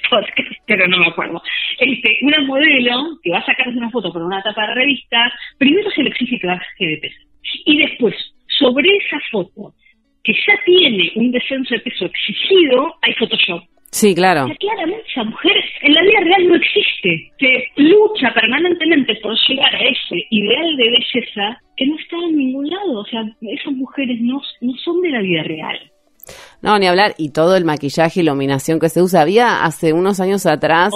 podcast, 0.09 0.51
pero 0.65 0.87
no 0.87 0.97
me 0.97 1.07
acuerdo. 1.07 1.41
Este, 1.79 2.17
una 2.21 2.39
modelo 2.41 3.19
que 3.23 3.31
va 3.31 3.39
a 3.39 3.45
sacarse 3.45 3.77
una 3.77 3.89
foto 3.89 4.11
con 4.11 4.23
una 4.23 4.41
tapa 4.41 4.67
de 4.67 4.75
revista, 4.75 5.31
primero 5.57 5.89
se 5.91 6.03
le 6.03 6.09
exige 6.09 6.39
que 6.39 6.47
baje 6.47 6.65
de 6.79 6.97
peso. 6.97 7.21
Y 7.65 7.77
después, 7.77 8.15
sobre 8.47 8.89
esa 8.97 9.19
foto, 9.31 9.73
que 10.23 10.33
ya 10.33 10.53
tiene 10.65 11.11
un 11.15 11.31
descenso 11.31 11.73
de 11.75 11.81
peso 11.81 12.05
exigido, 12.05 12.95
hay 13.01 13.13
Photoshop. 13.15 13.63
Sí, 13.91 14.15
claro. 14.15 14.47
claramente 14.57 15.03
esa 15.09 15.25
mujer 15.25 15.61
en 15.81 15.93
la 15.93 16.01
vida 16.01 16.21
real 16.21 16.47
no 16.47 16.55
existe. 16.55 17.29
Se 17.37 17.67
lucha 17.75 18.33
permanentemente 18.33 19.15
por 19.15 19.35
llegar 19.49 19.75
a 19.75 19.79
ese 19.79 20.27
ideal 20.29 20.77
de 20.77 20.91
belleza 20.91 21.61
que 21.75 21.87
no 21.87 21.97
está 21.97 22.15
en 22.15 22.37
ningún 22.37 22.69
lado. 22.69 22.99
O 22.99 23.05
sea, 23.05 23.25
esas 23.41 23.73
mujeres 23.73 24.21
no, 24.21 24.41
no 24.61 24.73
son 24.77 25.01
de 25.01 25.09
la 25.09 25.21
vida 25.21 25.43
real. 25.43 25.91
No, 26.61 26.77
ni 26.77 26.87
hablar. 26.87 27.15
Y 27.17 27.29
todo 27.29 27.55
el 27.55 27.65
maquillaje 27.65 28.19
y 28.19 28.23
iluminación 28.23 28.79
que 28.79 28.89
se 28.89 29.01
usa. 29.01 29.21
Había 29.21 29.63
hace 29.63 29.93
unos 29.93 30.19
años 30.19 30.45
atrás 30.45 30.93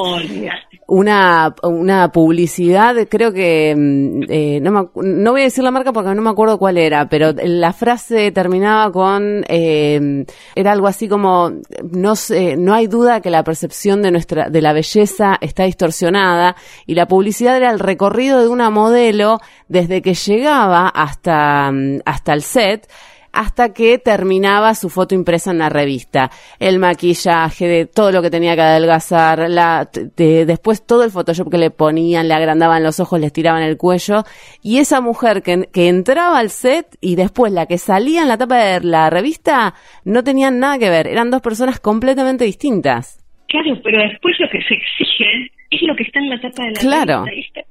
una, 0.88 1.56
una 1.64 2.12
publicidad, 2.12 2.96
creo 3.10 3.34
que, 3.34 3.74
mm, 3.76 4.22
eh, 4.30 4.60
no, 4.62 4.92
no 4.96 5.32
voy 5.32 5.42
a 5.42 5.46
decir 5.46 5.64
la 5.64 5.72
marca 5.72 5.92
porque 5.92 6.14
no 6.14 6.22
me 6.22 6.30
acuerdo 6.30 6.60
cuál 6.60 6.78
era, 6.78 7.10
pero 7.10 7.34
la 7.34 7.74
frase 7.74 8.32
terminaba 8.32 8.92
con, 8.92 9.44
eh, 9.48 10.26
era 10.54 10.72
algo 10.72 10.88
así 10.88 11.08
como, 11.08 11.52
no 11.92 12.16
sé, 12.16 12.56
no 12.56 12.74
hay 12.74 12.88
duda 12.88 13.22
que 13.22 13.32
la 13.32 13.44
percepción 13.44 14.04
de 14.04 14.12
nuestra, 14.12 14.50
de 14.50 14.62
la 14.62 14.74
belleza 14.74 15.38
está 15.42 15.64
distorsionada. 15.64 16.56
Y 16.86 16.94
la 16.94 17.08
publicidad 17.08 17.58
era 17.58 17.72
el 17.72 17.80
recorrido 17.80 18.42
de 18.42 18.48
una 18.48 18.70
modelo 18.70 19.40
desde 19.68 20.02
que 20.02 20.14
llegaba 20.14 20.88
hasta, 20.90 21.72
mm, 21.72 22.02
hasta 22.06 22.34
el 22.34 22.44
set 22.44 22.88
hasta 23.36 23.74
que 23.74 24.00
terminaba 24.00 24.74
su 24.74 24.90
foto 24.90 25.14
impresa 25.14 25.52
en 25.52 25.60
la 25.60 25.70
revista. 25.70 26.32
El 26.60 26.80
maquillaje, 26.80 27.68
de 27.68 27.86
todo 27.86 28.12
lo 28.12 28.22
que 28.22 28.30
tenía 28.30 28.56
que 28.56 28.62
adelgazar, 28.62 29.50
la, 29.50 29.88
después 30.16 30.86
todo 30.86 31.04
el 31.04 31.12
Photoshop 31.12 31.52
que 31.52 31.58
le 31.58 31.70
ponían, 31.70 32.28
le 32.28 32.34
agrandaban 32.34 32.82
los 32.82 33.00
ojos, 33.00 33.20
le 33.20 33.28
estiraban 33.28 33.62
el 33.62 33.78
cuello. 33.78 34.24
Y 34.64 34.78
esa 34.78 35.02
mujer 35.02 35.44
que, 35.44 35.68
que 35.72 35.90
entraba 35.90 36.40
al 36.40 36.50
set 36.50 36.88
y 37.02 37.16
después 37.16 37.52
la 37.52 37.66
que 37.66 37.78
salía 37.78 38.22
en 38.22 38.30
la 38.30 38.38
tapa 38.38 38.58
de 38.58 38.82
la 38.82 39.10
revista 39.10 39.74
no 40.06 40.24
tenían 40.24 40.60
nada 40.60 40.80
que 40.80 40.90
ver. 40.90 41.08
Eran 41.08 41.30
dos 41.30 41.42
personas 41.42 41.80
completamente 41.80 42.46
distintas. 42.46 43.22
Claro, 43.50 43.80
pero 43.84 44.02
después 44.02 44.36
lo 44.40 44.50
que 44.50 44.62
se 44.64 44.74
exige 44.74 45.52
es 45.72 45.82
lo 45.84 45.96
que 45.96 46.04
está 46.04 46.20
en 46.20 46.30
la 46.30 46.40
tapa 46.40 46.64
de 46.64 46.72
la 46.72 46.80
claro. 46.80 47.26
revista. 47.26 47.62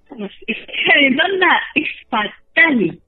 Esa 0.46 1.00
demanda 1.00 1.61
es 1.74 1.88
fatal 2.09 2.44
es 2.55 3.03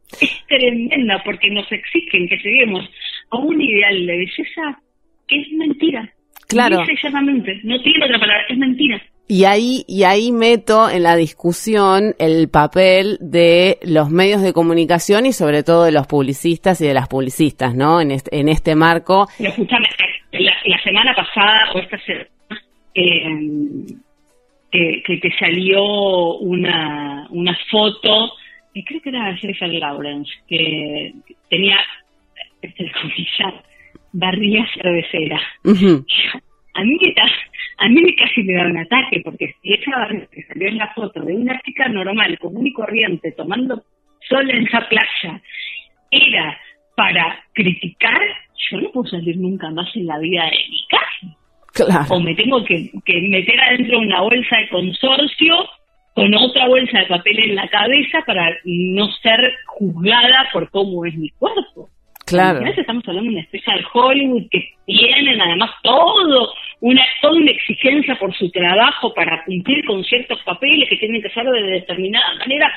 tremenda 0.49 1.23
porque 1.25 1.51
nos 1.51 1.71
exigen 1.71 2.29
que 2.29 2.37
lleguemos 2.37 2.89
a 3.31 3.39
un 3.39 3.61
ideal 3.61 4.07
de 4.07 4.17
belleza 4.17 4.81
que 5.29 5.41
es 5.41 5.53
mentira. 5.53 6.13
Claro. 6.49 6.79
no 6.79 7.83
tiene 7.83 8.05
otra 8.05 8.19
palabra, 8.19 8.45
es 8.49 8.59
mentira. 8.59 9.03
Y 9.29 9.45
ahí, 9.45 9.85
y 9.89 10.05
ahí 10.05 10.31
meto 10.31 10.89
en 10.89 11.03
la 11.03 11.17
discusión 11.17 12.15
el 12.21 12.49
papel 12.49 13.19
de 13.21 13.79
los 13.83 14.09
medios 14.09 14.41
de 14.41 14.53
comunicación 14.53 15.27
y 15.27 15.33
sobre 15.33 15.65
todo 15.65 15.85
de 15.85 15.91
los 15.91 16.07
publicistas 16.07 16.81
y 16.81 16.87
de 16.87 16.95
las 16.95 17.09
publicistas, 17.09 17.75
¿no? 17.75 18.01
En 18.01 18.13
este, 18.13 18.39
en 18.39 18.49
este 18.49 18.77
marco. 18.77 19.27
escúchame, 19.41 19.89
la, 20.31 20.81
semana 20.85 21.13
pasada 21.17 21.73
o 21.75 21.79
esta 21.81 21.99
semana, 21.99 22.29
eh, 22.95 23.97
que, 24.71 25.21
que, 25.21 25.31
salió 25.41 26.37
una, 26.37 27.27
una 27.31 27.59
foto 27.69 28.33
creo 28.85 29.01
que 29.01 29.11
era 29.11 29.37
Jennifer 29.37 29.69
Lawrence, 29.69 30.31
que 30.49 31.13
tenía, 31.49 31.79
este, 32.63 32.91
barriga 34.13 34.67
cervecera. 34.75 35.41
A 36.75 36.85
mí 36.85 36.99
que 36.99 37.15
a 37.79 37.89
mí 37.89 38.17
casi 38.17 38.43
me 38.43 38.55
da 38.55 38.67
un 38.67 38.79
ataque, 38.79 39.21
porque 39.23 39.55
si 39.61 39.75
esa 39.75 39.91
barriga 39.99 40.27
que 40.31 40.43
salió 40.45 40.69
en 40.69 40.79
la 40.79 40.93
foto 40.95 41.21
de 41.21 41.35
una 41.35 41.61
chica 41.61 41.89
normal, 41.89 42.39
común 42.39 42.67
y 42.67 42.73
corriente, 42.73 43.33
tomando 43.33 43.83
sol 44.29 44.51
en 44.51 44.67
esa 44.67 44.89
playa, 44.89 45.43
era 46.11 46.59
para 46.97 47.39
criticar, 47.53 48.21
yo 48.71 48.81
no 48.81 48.91
puedo 48.91 49.11
salir 49.11 49.37
nunca 49.37 49.71
más 49.71 49.95
en 49.95 50.07
la 50.07 50.19
vida 50.19 50.45
de 50.45 50.59
mi 50.71 50.87
casa. 50.89 51.37
Claro. 51.75 52.15
O 52.15 52.21
me 52.21 52.35
tengo 52.35 52.65
que, 52.65 52.91
que 53.05 53.21
meter 53.29 53.61
adentro 53.61 54.01
de 54.01 54.07
una 54.07 54.23
bolsa 54.23 54.57
de 54.57 54.69
consorcio 54.71 55.69
con 56.17 56.35
otra 56.35 56.67
bolsa 56.67 57.01
de 57.01 57.07
papel 57.07 57.39
en 57.41 57.55
la 57.57 57.69
cabeza 57.69 58.23
para 58.27 58.49
no 58.65 59.07
ser 59.23 59.39
juzgada 59.67 60.49
por 60.51 60.71
cómo 60.71 61.05
es 61.05 61.15
mi 61.15 61.29
cuerpo. 61.29 61.91
Claro. 62.25 62.65
estamos 62.67 63.07
hablando 63.07 63.31
de 63.31 63.37
una 63.37 63.45
especie 63.45 63.75
de 63.75 63.85
Hollywood 63.93 64.49
que 64.51 64.67
tienen 64.87 65.41
además 65.41 65.71
todo 65.83 66.55
una 66.81 67.03
toda 67.21 67.35
una 67.35 67.51
exigencia 67.51 68.17
por 68.19 68.35
su 68.35 68.51
trabajo 68.51 69.13
para 69.13 69.45
cumplir 69.45 69.85
con 69.85 70.03
ciertos 70.05 70.43
papeles 70.43 70.89
que 70.89 70.97
tienen 70.97 71.21
que 71.21 71.29
ser 71.29 71.45
de 71.45 71.63
determinada 71.63 72.35
manera. 72.39 72.73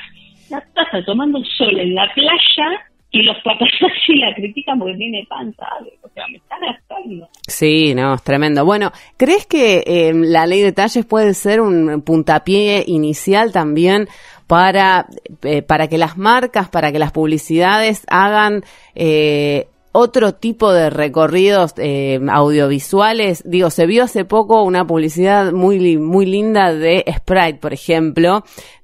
La 0.51 0.61
taza 0.75 1.01
tomando 1.05 1.41
sol 1.45 1.79
en 1.79 1.95
la 1.95 2.11
playa 2.13 2.88
y 3.11 3.23
los 3.23 3.37
papás 3.43 3.69
así 3.81 4.15
la 4.19 4.33
critican 4.35 4.77
porque 4.77 4.95
tiene 4.95 5.25
panza, 5.27 5.65
o 6.01 6.09
sea, 6.09 6.27
me 6.27 6.37
están 6.37 6.59
gastando. 6.61 7.29
Sí, 7.47 7.95
no, 7.95 8.13
es 8.13 8.23
tremendo. 8.23 8.65
Bueno, 8.65 8.91
¿crees 9.17 9.45
que 9.47 9.83
eh, 9.85 10.13
la 10.13 10.45
ley 10.45 10.61
de 10.61 10.71
talles 10.71 11.05
puede 11.05 11.33
ser 11.33 11.61
un 11.61 12.01
puntapié 12.01 12.83
inicial 12.85 13.51
también 13.51 14.07
para, 14.47 15.07
eh, 15.43 15.61
para 15.61 15.87
que 15.87 15.97
las 15.97 16.17
marcas, 16.17 16.69
para 16.69 16.91
que 16.91 16.99
las 16.99 17.11
publicidades 17.11 18.05
hagan 18.09 18.63
eh, 18.95 19.67
otro 19.91 20.33
tipo 20.33 20.71
de 20.71 20.89
recorridos 20.89 21.73
eh, 21.77 22.19
audiovisuales. 22.29 23.43
Digo, 23.49 23.69
se 23.69 23.85
vio 23.85 24.03
hace 24.03 24.25
poco 24.25 24.63
una 24.63 24.85
publicidad 24.85 25.51
muy, 25.51 25.97
muy 25.97 26.25
linda 26.25 26.73
de 26.73 27.03
Sprite, 27.11 27.59
por 27.59 27.73
ejemplo. 27.73 28.43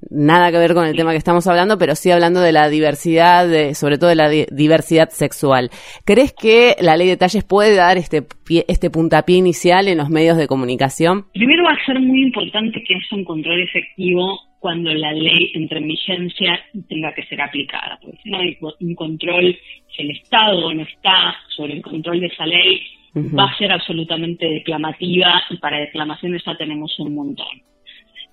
Nada 0.10 0.52
que 0.52 0.58
ver 0.58 0.74
con 0.74 0.86
el 0.86 0.96
tema 0.96 1.12
que 1.12 1.18
estamos 1.18 1.48
hablando, 1.48 1.78
pero 1.78 1.96
sí 1.96 2.12
hablando 2.12 2.42
de 2.42 2.52
la 2.52 2.70
diversidad, 2.70 3.48
sobre 3.74 3.98
todo 3.98 4.10
de 4.10 4.16
la 4.16 4.30
diversidad 4.30 5.10
sexual. 5.10 5.70
¿Crees 6.06 6.34
que 6.34 6.76
la 6.80 6.98
ley 6.98 7.08
de 7.08 7.18
talles 7.18 7.44
puede 7.44 7.76
dar 7.76 7.98
este, 7.98 8.26
este 8.68 8.90
puntapié 8.90 9.38
inicial 9.38 9.88
en 9.88 9.98
los 9.98 10.10
medios 10.10 10.38
de 10.38 10.48
comunicación? 10.48 11.26
Primero 11.34 11.64
va 11.64 11.72
a 11.72 11.86
ser 11.86 12.00
muy 12.00 12.22
importante 12.22 12.84
que 12.86 12.94
haya 12.96 13.18
un 13.18 13.26
control 13.26 13.62
efectivo 13.64 14.40
cuando 14.66 14.92
la 14.96 15.14
ley 15.14 15.52
entre 15.54 15.78
en 15.78 15.88
vigencia 15.90 16.60
y 16.74 16.82
tenga 16.88 17.14
que 17.14 17.24
ser 17.28 17.40
aplicada, 17.40 18.00
porque 18.02 18.18
si 18.24 18.32
no 18.32 18.40
hay 18.40 18.58
un 18.80 18.96
control, 18.96 19.56
si 19.96 20.02
el 20.02 20.10
Estado 20.10 20.74
no 20.74 20.82
está 20.82 21.36
sobre 21.56 21.74
el 21.74 21.84
control 21.84 22.20
de 22.20 22.26
esa 22.26 22.48
ley, 22.48 22.82
va 23.16 23.44
a 23.44 23.58
ser 23.60 23.72
absolutamente 23.72 24.50
declamativa 24.50 25.44
y 25.52 25.58
para 25.58 25.82
declamaciones 25.82 26.44
ya 26.44 26.58
tenemos 26.58 26.98
un 26.98 27.14
montón. 27.14 27.62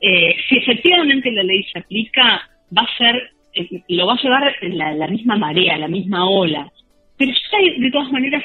Eh, 0.01 0.35
si 0.49 0.57
efectivamente 0.57 1.31
la 1.33 1.43
ley 1.43 1.65
se 1.65 1.81
aplica, 1.81 2.49
va 2.75 2.83
a 2.83 2.97
ser, 2.97 3.31
eh, 3.53 3.83
lo 3.89 4.07
va 4.07 4.15
a 4.15 4.23
llevar 4.23 4.57
la, 4.63 4.95
la 4.95 5.09
misma 5.09 5.37
marea, 5.37 5.77
la 5.77 5.89
misma 5.89 6.31
ola, 6.31 6.73
pero 7.19 7.31
ya 7.31 7.79
de 7.79 7.91
todas 7.91 8.11
maneras 8.11 8.43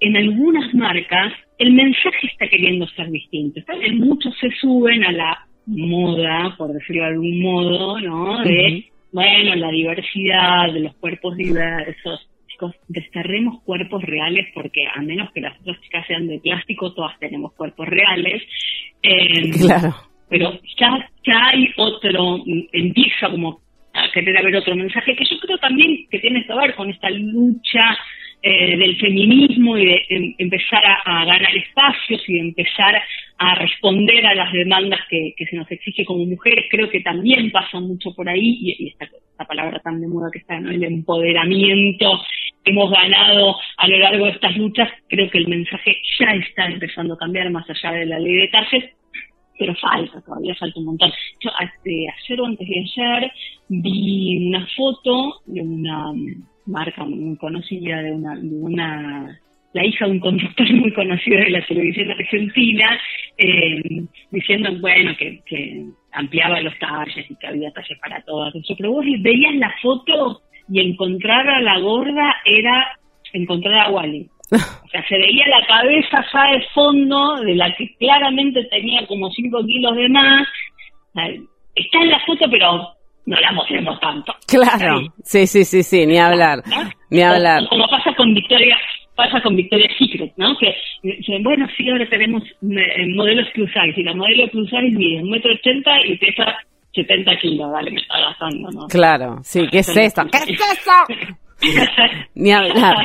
en 0.00 0.14
algunas 0.14 0.74
marcas 0.74 1.32
el 1.56 1.72
mensaje 1.72 2.26
está 2.26 2.46
queriendo 2.48 2.86
ser 2.88 3.10
distinto. 3.10 3.62
Muchos 3.94 4.34
se 4.38 4.50
suben 4.60 5.04
a 5.04 5.12
la 5.12 5.46
moda, 5.66 6.54
por 6.56 6.72
decirlo 6.72 7.02
de 7.02 7.08
algún 7.08 7.40
modo, 7.40 8.00
¿no? 8.00 8.42
De, 8.42 8.84
bueno, 9.12 9.54
la 9.56 9.70
diversidad, 9.70 10.72
de 10.72 10.80
los 10.80 10.94
cuerpos 10.96 11.36
diversos. 11.36 12.28
Chicos, 12.48 12.74
desterremos 12.88 13.62
cuerpos 13.62 14.02
reales 14.02 14.46
porque 14.54 14.86
a 14.86 15.00
menos 15.02 15.30
que 15.32 15.40
las 15.40 15.58
otras 15.60 15.80
chicas 15.82 16.06
sean 16.06 16.28
de 16.28 16.38
plástico, 16.38 16.92
todas 16.92 17.18
tenemos 17.18 17.52
cuerpos 17.54 17.88
reales. 17.88 18.42
Em, 19.02 19.50
claro. 19.60 19.94
Pero 20.28 20.52
ya, 20.78 21.10
ya 21.26 21.46
hay 21.48 21.68
otro, 21.76 22.38
empieza 22.72 23.30
como 23.30 23.60
a 23.92 24.10
querer 24.12 24.36
haber 24.38 24.56
otro 24.56 24.76
mensaje 24.76 25.16
que 25.16 25.24
yo 25.24 25.38
creo 25.40 25.58
también 25.58 26.06
que 26.08 26.20
tiene 26.20 26.46
que 26.46 26.54
ver 26.54 26.74
con 26.76 26.88
esta 26.88 27.10
lucha 27.10 27.98
eh, 28.42 28.76
del 28.76 28.96
feminismo 28.98 29.76
y 29.76 29.84
de 29.84 30.02
em, 30.08 30.34
empezar 30.38 30.82
a, 31.04 31.24
ganar 31.26 31.54
espacios 31.54 32.26
y 32.26 32.34
de 32.34 32.40
empezar 32.40 33.02
a 33.36 33.54
responder 33.56 34.24
a 34.26 34.34
las 34.34 34.50
demandas 34.52 35.00
que, 35.10 35.34
se 35.38 35.56
nos 35.56 35.70
exige 35.70 36.06
como 36.06 36.24
mujeres, 36.24 36.64
creo 36.70 36.88
que 36.88 37.00
también 37.00 37.50
pasa 37.50 37.80
mucho 37.80 38.14
por 38.14 38.28
ahí, 38.28 38.58
y, 38.62 38.88
esta, 38.88 39.08
palabra 39.46 39.78
tan 39.80 40.00
de 40.00 40.08
moda 40.08 40.30
que 40.32 40.38
está, 40.38 40.58
¿no? 40.58 40.70
el 40.70 40.82
empoderamiento 40.84 42.22
que 42.64 42.70
hemos 42.70 42.90
ganado 42.90 43.56
a 43.76 43.88
lo 43.88 43.98
largo 43.98 44.24
de 44.24 44.32
estas 44.32 44.56
luchas, 44.56 44.88
creo 45.08 45.30
que 45.30 45.38
el 45.38 45.48
mensaje 45.48 45.96
ya 46.18 46.30
está 46.32 46.66
empezando 46.66 47.14
a 47.14 47.18
cambiar 47.18 47.50
más 47.50 47.68
allá 47.68 47.92
de 47.92 48.06
la 48.06 48.18
ley 48.18 48.36
de 48.36 48.48
talles, 48.48 48.84
pero 49.58 49.74
falta, 49.74 50.18
todavía 50.22 50.54
falta 50.54 50.80
un 50.80 50.86
montón. 50.86 51.12
Yo 51.40 51.50
este, 51.60 52.06
ayer 52.08 52.40
o 52.40 52.46
antes 52.46 52.66
de 52.66 52.80
ayer 52.80 53.32
vi 53.68 54.46
una 54.48 54.66
foto 54.74 55.42
de 55.44 55.60
una 55.60 56.12
marca 56.70 57.04
muy 57.04 57.36
conocida 57.36 58.02
de 58.02 58.12
una, 58.12 58.36
de 58.36 58.56
una 58.56 59.40
la 59.72 59.84
hija 59.84 60.06
de 60.06 60.12
un 60.12 60.20
conductor 60.20 60.72
muy 60.72 60.92
conocido 60.92 61.38
de 61.38 61.50
la 61.50 61.64
televisión 61.66 62.10
argentina, 62.10 63.00
eh, 63.38 64.02
diciendo, 64.30 64.70
bueno, 64.80 65.12
que, 65.16 65.40
que, 65.46 65.84
ampliaba 66.12 66.60
los 66.60 66.76
talles 66.80 67.30
y 67.30 67.36
que 67.36 67.46
había 67.46 67.70
talles 67.70 67.98
para 68.00 68.20
todas. 68.22 68.52
Pero 68.76 68.92
vos 68.92 69.04
veías 69.20 69.54
la 69.54 69.72
foto 69.80 70.42
y 70.68 70.80
encontrar 70.80 71.48
a 71.48 71.60
la 71.60 71.78
gorda 71.78 72.34
era 72.44 72.98
encontrar 73.32 73.86
a 73.86 73.90
Wally. 73.90 74.28
O 74.84 74.88
sea, 74.90 75.06
se 75.06 75.16
veía 75.16 75.46
la 75.46 75.64
cabeza 75.64 76.24
ya 76.32 76.50
de 76.50 76.64
fondo 76.74 77.36
de 77.42 77.54
la 77.54 77.72
que 77.76 77.94
claramente 77.96 78.64
tenía 78.64 79.06
como 79.06 79.30
5 79.30 79.64
kilos 79.64 79.94
de 79.94 80.08
más. 80.08 80.48
Está 81.76 82.02
en 82.02 82.10
la 82.10 82.18
foto, 82.26 82.50
pero 82.50 82.88
no 83.26 83.36
la 83.40 83.52
mostremos 83.52 83.98
tanto. 84.00 84.34
Claro, 84.46 85.00
sí, 85.22 85.46
sí, 85.46 85.64
sí, 85.64 85.82
sí, 85.82 86.06
ni 86.06 86.18
hablar, 86.18 86.62
ni 87.10 87.22
hablar. 87.22 87.62
Como 87.68 87.86
pasa 87.88 88.14
con 88.14 88.34
Victoria, 88.34 88.76
pasa 89.14 89.40
con 89.42 89.56
Victoria 89.56 89.88
Secret, 89.98 90.32
¿no? 90.36 90.56
Que 90.58 90.74
bueno, 91.42 91.66
sí, 91.76 91.88
ahora 91.88 92.08
tenemos 92.08 92.42
eh, 92.44 93.06
modelos 93.14 93.48
plus 93.54 93.70
size, 93.70 94.00
y 94.00 94.04
la 94.04 94.14
modelo 94.14 94.48
plus 94.48 94.68
size 94.68 94.96
mide 94.96 95.22
un 95.22 95.30
metro 95.30 95.52
ochenta 95.52 95.92
y 96.04 96.16
pesa 96.16 96.56
70 96.94 97.36
kilos, 97.36 97.70
vale, 97.70 97.90
me 97.90 98.00
está 98.00 98.18
gastando, 98.18 98.70
¿no? 98.70 98.86
Claro, 98.88 99.38
sí, 99.42 99.66
¿qué 99.70 99.78
es 99.78 99.96
esto? 99.96 100.22
¿Qué 100.30 100.52
es 100.52 100.60
eso? 100.60 100.90
ni 102.34 102.52
hablar. 102.52 102.96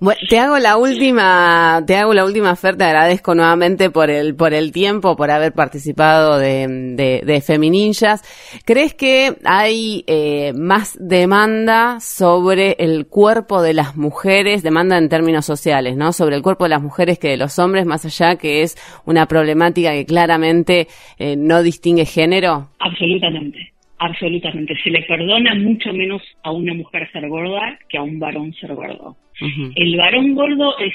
Bueno, 0.00 0.20
te 0.28 0.38
hago 0.38 0.58
la 0.58 0.76
última, 0.76 1.82
te 1.84 1.96
hago 1.96 2.14
la 2.14 2.24
última 2.24 2.52
oferta, 2.52 2.86
agradezco 2.86 3.34
nuevamente 3.34 3.90
por 3.90 4.10
el, 4.10 4.36
por 4.36 4.54
el 4.54 4.70
tiempo, 4.70 5.16
por 5.16 5.32
haber 5.32 5.52
participado 5.52 6.38
de, 6.38 6.68
de, 6.68 7.22
de 7.26 7.40
Femininjas. 7.40 8.22
¿Crees 8.64 8.94
que 8.94 9.34
hay 9.44 10.04
eh, 10.06 10.52
más 10.54 10.96
demanda 11.00 11.98
sobre 11.98 12.76
el 12.78 13.08
cuerpo 13.08 13.60
de 13.60 13.74
las 13.74 13.96
mujeres, 13.96 14.62
demanda 14.62 14.96
en 14.98 15.08
términos 15.08 15.44
sociales, 15.44 15.96
¿no? 15.96 16.12
Sobre 16.12 16.36
el 16.36 16.42
cuerpo 16.42 16.64
de 16.64 16.70
las 16.70 16.82
mujeres 16.82 17.18
que 17.18 17.30
de 17.30 17.36
los 17.36 17.58
hombres, 17.58 17.84
más 17.84 18.04
allá 18.04 18.36
que 18.36 18.62
es 18.62 18.76
una 19.04 19.26
problemática 19.26 19.90
que 19.90 20.06
claramente 20.06 20.86
eh, 21.18 21.34
no 21.36 21.60
distingue 21.64 22.04
género? 22.04 22.68
Absolutamente. 22.78 23.72
Absolutamente. 23.98 24.74
Se 24.84 24.90
le 24.90 25.02
perdona 25.02 25.56
mucho 25.56 25.92
menos 25.92 26.22
a 26.44 26.52
una 26.52 26.72
mujer 26.72 27.10
ser 27.10 27.28
gorda 27.28 27.76
que 27.88 27.98
a 27.98 28.02
un 28.02 28.20
varón 28.20 28.54
ser 28.54 28.72
gordo. 28.74 29.16
El 29.40 29.96
varón 29.96 30.34
gordo 30.34 30.74
es 30.78 30.94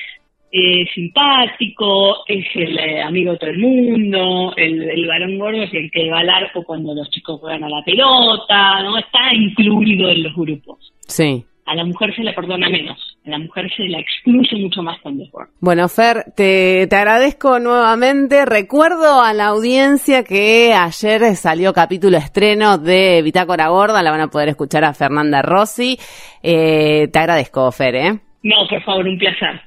simpático, 0.93 2.25
es 2.27 2.45
el 2.55 2.77
eh, 2.77 3.01
amigo 3.01 3.31
de 3.31 3.37
todo 3.39 3.49
el 3.49 3.59
mundo, 3.59 4.53
el, 4.55 5.07
varón 5.07 5.39
gordo 5.39 5.63
es 5.63 5.73
el 5.73 5.89
que 5.89 6.09
va 6.09 6.19
al 6.19 6.29
arco 6.29 6.63
cuando 6.63 6.93
los 6.93 7.09
chicos 7.09 7.39
juegan 7.39 7.63
a 7.63 7.69
la 7.69 7.83
pelota, 7.83 8.83
¿no? 8.83 8.97
Está 8.97 9.33
incluido 9.33 10.09
en 10.09 10.23
los 10.23 10.35
grupos. 10.35 10.93
Sí. 11.07 11.43
A 11.65 11.75
la 11.75 11.85
mujer 11.85 12.13
se 12.13 12.23
le 12.23 12.33
perdona 12.33 12.69
menos, 12.69 13.17
a 13.25 13.29
la 13.29 13.39
mujer 13.39 13.71
se 13.75 13.83
la 13.87 13.97
excluye 13.99 14.61
mucho 14.61 14.83
más 14.83 14.99
cuando 15.01 15.23
gordo. 15.31 15.49
Bueno, 15.61 15.87
Fer, 15.87 16.25
te, 16.35 16.85
te 16.87 16.95
agradezco 16.97 17.57
nuevamente. 17.57 18.45
Recuerdo 18.45 19.21
a 19.21 19.33
la 19.33 19.47
audiencia 19.47 20.23
que 20.23 20.73
ayer 20.73 21.35
salió 21.35 21.73
capítulo 21.73 22.17
estreno 22.17 22.77
de 22.77 23.21
Bitácora 23.23 23.69
Gorda, 23.69 24.03
la 24.03 24.11
van 24.11 24.21
a 24.21 24.27
poder 24.27 24.49
escuchar 24.49 24.83
a 24.83 24.93
Fernanda 24.93 25.41
Rossi. 25.41 25.97
Eh, 26.43 27.07
te 27.11 27.19
agradezco, 27.19 27.71
Fer, 27.71 27.95
¿eh? 27.95 28.19
No, 28.43 28.67
por 28.69 28.83
favor, 28.83 29.07
un 29.07 29.17
placer. 29.17 29.61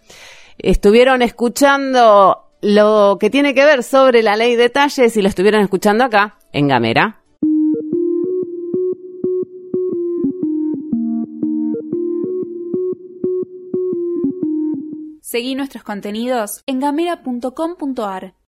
Estuvieron 0.59 1.23
escuchando 1.23 2.45
lo 2.61 3.17
que 3.19 3.31
tiene 3.31 3.55
que 3.55 3.65
ver 3.65 3.83
sobre 3.83 4.23
la 4.23 4.37
ley 4.37 4.57
de 4.57 4.71
talles 4.71 5.17
y 5.17 5.23
lo 5.23 5.29
estuvieron 5.29 5.63
escuchando 5.63 6.05
acá, 6.05 6.37
en 6.53 6.69
Gamera. 6.69 7.21
Seguí 15.21 15.57
nuestros 15.57 15.83
contenidos 15.83 16.63
en 16.67 16.79
gamera.com.ar. 16.79 18.37